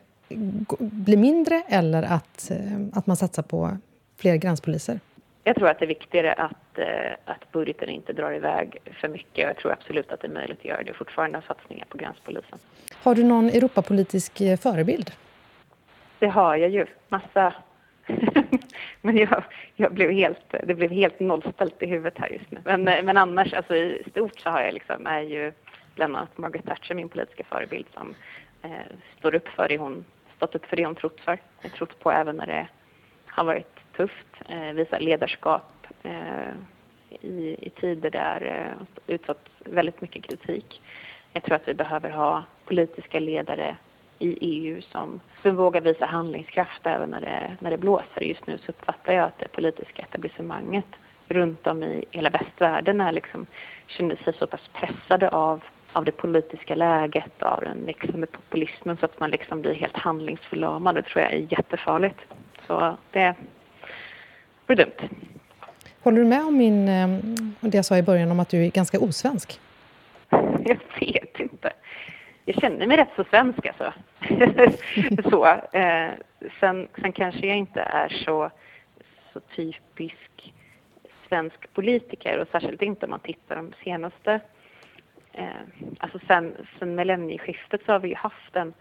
blir 0.79 1.17
mindre 1.17 1.63
eller 1.67 2.03
att, 2.03 2.51
eh, 2.51 2.57
att 2.93 3.07
man 3.07 3.17
satsar 3.17 3.43
på 3.43 3.77
fler 4.17 4.35
gränspoliser? 4.35 4.99
Jag 5.43 5.55
tror 5.55 5.69
att 5.69 5.79
det 5.79 5.85
är 5.85 5.87
viktigare 5.87 6.33
att, 6.33 6.77
eh, 6.79 7.11
att 7.25 7.51
budgeten 7.51 7.89
inte 7.89 8.13
drar 8.13 8.31
iväg 8.33 8.77
för 9.01 9.07
mycket. 9.07 9.37
Jag 9.47 9.57
tror 9.57 9.71
absolut 9.71 10.11
att 10.11 10.21
det 10.21 10.27
är 10.27 10.31
möjligt 10.31 10.59
att 10.59 10.65
göra 10.65 10.83
det 10.83 10.93
fortfarande 10.93 11.37
ha 11.37 11.43
satsningar 11.55 11.85
på 11.85 11.97
gränspolisen. 11.97 12.59
Har 13.03 13.15
du 13.15 13.23
någon 13.23 13.49
Europapolitisk 13.49 14.41
eh, 14.41 14.57
förebild? 14.57 15.11
Det 16.19 16.27
har 16.27 16.55
jag 16.55 16.69
ju. 16.69 16.85
Massa. 17.09 17.53
men 19.01 19.17
jag, 19.17 19.43
jag, 19.75 19.93
blev 19.93 20.11
helt, 20.11 20.55
det 20.63 20.75
blev 20.75 20.91
helt 20.91 21.19
nollställt 21.19 21.83
i 21.83 21.85
huvudet 21.85 22.17
här 22.17 22.29
just 22.29 22.51
nu. 22.51 22.59
Men, 22.65 22.87
eh, 22.87 23.03
men 23.03 23.17
annars, 23.17 23.53
alltså 23.53 23.75
i 23.75 24.03
stort 24.09 24.39
så 24.39 24.49
har 24.49 24.61
jag 24.61 24.73
liksom, 24.73 25.07
är 25.07 25.21
ju 25.21 25.51
bland 25.95 26.15
annat 26.15 26.37
Margaret 26.37 26.65
Thatcher 26.65 26.93
min 26.93 27.09
politiska 27.09 27.43
förebild 27.43 27.85
som 27.93 28.15
eh, 28.61 28.69
står 29.19 29.35
upp 29.35 29.47
för 29.47 29.67
det 29.67 29.77
hon, 29.77 30.05
stått 30.35 30.55
upp 30.55 30.65
för 30.65 30.75
det 30.75 30.85
hon 30.85 30.95
trott 30.95 31.19
för. 31.19 31.37
Jag 31.61 31.71
trott 31.71 31.99
på 31.99 32.11
även 32.11 32.35
när 32.35 32.47
det 32.47 32.67
har 33.25 33.43
varit 33.43 33.80
tufft, 34.01 34.49
eh, 34.49 34.73
visar 34.73 34.99
ledarskap 34.99 35.87
eh, 36.03 36.53
i, 37.21 37.55
i 37.59 37.69
tider 37.69 38.09
där 38.09 38.41
eh, 38.45 39.13
utsatt 39.15 39.49
väldigt 39.59 40.01
mycket 40.01 40.23
kritik. 40.23 40.81
Jag 41.33 41.43
tror 41.43 41.55
att 41.55 41.67
vi 41.67 41.73
behöver 41.73 42.09
ha 42.09 42.43
politiska 42.65 43.19
ledare 43.19 43.75
i 44.19 44.37
EU 44.41 44.81
som, 44.81 45.19
som 45.41 45.55
vågar 45.55 45.81
visa 45.81 46.05
handlingskraft 46.05 46.81
även 46.83 47.09
när 47.09 47.21
det, 47.21 47.57
när 47.59 47.71
det 47.71 47.77
blåser. 47.77 48.21
Just 48.21 48.47
nu 48.47 48.57
så 48.57 48.69
uppfattar 48.71 49.13
jag 49.13 49.25
att 49.25 49.39
det 49.39 49.47
politiska 49.47 50.01
etablissemanget 50.01 50.85
runt 51.27 51.67
om 51.67 51.83
i 51.83 52.05
hela 52.11 52.29
västvärlden 52.29 53.01
är 53.01 53.11
liksom, 53.11 53.45
känner 53.87 54.15
sig 54.15 54.33
så 54.39 54.47
pass 54.47 54.69
pressade 54.73 55.29
av, 55.29 55.63
av 55.93 56.05
det 56.05 56.11
politiska 56.11 56.75
läget, 56.75 57.43
av 57.43 57.61
den 57.61 57.85
växande 57.85 58.27
populismen 58.27 58.97
så 58.97 59.05
att 59.05 59.19
man 59.19 59.31
liksom 59.31 59.61
blir 59.61 59.73
helt 59.73 59.97
handlingsförlamad. 59.97 60.95
Det 60.95 61.01
tror 61.01 61.23
jag 61.23 61.33
är 61.33 61.47
jättefarligt. 61.49 62.19
Så 62.67 62.97
det 63.11 63.35
vore 64.67 64.83
dumt. 64.83 65.09
Håller 66.03 66.17
du 66.17 66.25
med 66.25 66.45
om 66.45 66.57
min, 66.57 66.89
eh, 66.89 67.07
det 67.59 67.77
jag 67.77 67.85
sa 67.85 67.97
i 67.97 68.03
början 68.03 68.31
om 68.31 68.39
att 68.39 68.49
du 68.49 68.65
är 68.65 68.71
ganska 68.71 68.99
osvensk? 68.99 69.59
Jag 70.65 70.77
vet 70.99 71.39
inte. 71.39 71.73
Jag 72.45 72.55
känner 72.55 72.87
mig 72.87 72.97
rätt 72.97 73.09
så 73.15 73.23
svensk 73.23 73.59
alltså. 73.65 73.93
så. 75.29 75.45
Eh, 75.77 76.09
sen, 76.59 76.87
sen 77.01 77.11
kanske 77.11 77.47
jag 77.47 77.57
inte 77.57 77.81
är 77.81 78.09
så, 78.25 78.51
så 79.33 79.39
typisk 79.55 80.53
svensk 81.27 81.73
politiker 81.73 82.39
och 82.39 82.47
särskilt 82.51 82.81
inte 82.81 83.05
om 83.05 83.09
man 83.09 83.19
tittar 83.19 83.55
de 83.55 83.73
senaste 83.83 84.39
eh, 85.33 85.45
alltså 85.99 86.19
sen, 86.27 86.53
sen 86.79 86.95
millennieskiftet 86.95 87.81
så 87.85 87.91
har 87.91 87.99
vi 87.99 88.09
ju 88.09 88.15
haft 88.15 88.55
en, 88.55 88.73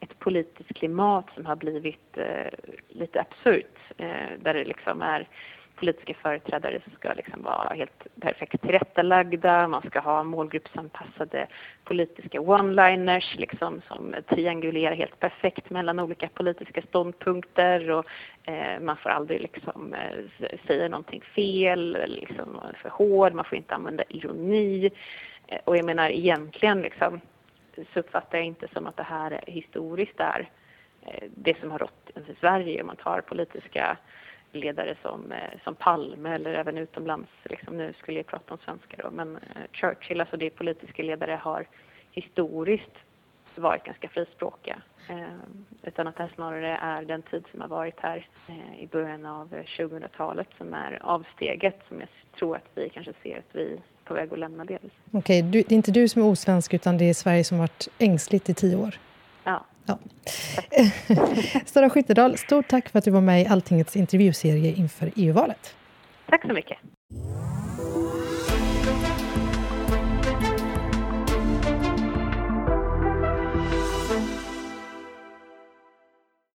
ett 0.00 0.18
politiskt 0.18 0.74
klimat 0.74 1.26
som 1.34 1.46
har 1.46 1.56
blivit 1.56 2.16
eh, 2.16 2.52
lite 2.88 3.20
absurt. 3.20 3.78
Eh, 3.96 4.38
där 4.38 4.54
det 4.54 4.64
liksom 4.64 5.02
är 5.02 5.28
politiska 5.78 6.14
företrädare 6.14 6.80
som 6.84 6.92
ska 6.92 7.12
liksom 7.12 7.42
vara 7.42 7.74
helt 7.74 8.06
perfekt 8.20 8.62
tillrättalagda. 8.62 9.68
Man 9.68 9.82
ska 9.82 10.00
ha 10.00 10.24
målgruppsanpassade 10.24 11.46
politiska 11.84 12.40
one-liners 12.40 13.38
liksom, 13.38 13.82
som 13.88 14.14
triangulerar 14.28 14.94
helt 14.94 15.20
perfekt 15.20 15.70
mellan 15.70 16.00
olika 16.00 16.28
politiska 16.28 16.82
ståndpunkter. 16.82 17.90
Och, 17.90 18.04
eh, 18.44 18.80
man 18.80 18.96
får 18.96 19.10
aldrig 19.10 19.40
liksom, 19.40 19.94
eh, 19.94 20.48
säga 20.66 20.88
någonting 20.88 21.22
fel, 21.34 21.98
liksom, 22.06 22.60
för 22.82 22.88
hård, 22.88 23.32
man 23.34 23.44
får 23.44 23.58
inte 23.58 23.74
använda 23.74 24.04
ironi. 24.08 24.90
Eh, 25.46 25.58
och 25.64 25.76
jag 25.76 25.84
menar 25.84 26.10
egentligen 26.10 26.82
liksom, 26.82 27.20
så 27.92 28.00
uppfattar 28.00 28.38
jag 28.38 28.46
inte 28.46 28.68
som 28.68 28.86
att 28.86 28.96
det 28.96 29.02
här 29.02 29.40
historiskt 29.46 30.20
är 30.20 30.50
eh, 31.02 31.28
det 31.34 31.60
som 31.60 31.70
har 31.70 31.78
rått 31.78 32.10
i 32.28 32.34
Sverige 32.40 32.80
om 32.80 32.86
man 32.86 32.96
tar 32.96 33.20
politiska 33.20 33.96
ledare 34.52 34.96
som, 35.02 35.32
eh, 35.32 35.60
som 35.64 35.74
Palme 35.74 36.34
eller 36.34 36.54
även 36.54 36.78
utomlands. 36.78 37.30
Liksom, 37.44 37.76
nu 37.76 37.92
skulle 37.92 38.18
jag 38.18 38.26
prata 38.26 38.54
om 38.54 38.60
svenskar. 38.64 39.02
då, 39.02 39.10
men 39.10 39.36
eh, 39.36 39.62
Churchill, 39.72 40.20
alltså 40.20 40.36
det 40.36 40.50
politiska 40.50 41.02
ledare 41.02 41.40
har 41.42 41.66
historiskt 42.10 42.92
varit 43.54 43.84
ganska 43.84 44.08
frispråkiga. 44.08 44.82
Eh, 45.08 45.28
utan 45.82 46.06
att 46.06 46.16
det 46.16 46.22
här 46.22 46.32
snarare 46.34 46.76
är 46.76 47.02
den 47.02 47.22
tid 47.22 47.44
som 47.50 47.60
har 47.60 47.68
varit 47.68 48.00
här 48.00 48.28
eh, 48.48 48.82
i 48.82 48.86
början 48.86 49.26
av 49.26 49.48
2000-talet 49.48 50.48
som 50.58 50.74
är 50.74 50.98
avsteget 51.02 51.80
som 51.88 52.00
jag 52.00 52.08
tror 52.38 52.56
att 52.56 52.70
vi 52.74 52.88
kanske 52.88 53.12
ser 53.22 53.38
att 53.38 53.54
vi 53.54 53.80
på 54.08 54.14
väg 54.14 54.32
att 54.32 54.38
lämna 54.38 54.64
delvis. 54.64 54.92
Okej, 55.12 55.48
okay, 55.48 55.62
det 55.62 55.72
är 55.72 55.76
inte 55.76 55.90
du 55.90 56.08
som 56.08 56.22
är 56.22 56.26
osvensk 56.26 56.74
utan 56.74 56.98
det 56.98 57.04
är 57.04 57.14
Sverige 57.14 57.44
som 57.44 57.58
varit 57.58 57.88
ängsligt 57.98 58.48
i 58.48 58.54
tio 58.54 58.76
år? 58.76 58.98
Ja. 59.44 59.64
ja. 59.86 59.98
Sara 61.66 61.90
Skyttedal, 61.90 62.38
stort 62.38 62.68
tack 62.68 62.88
för 62.88 62.98
att 62.98 63.04
du 63.04 63.10
var 63.10 63.20
med 63.20 63.42
i 63.42 63.46
Alltingets 63.46 63.96
intervjuserie 63.96 64.74
inför 64.74 65.12
EU-valet. 65.16 65.74
Tack 66.26 66.46
så 66.46 66.52
mycket. 66.52 66.78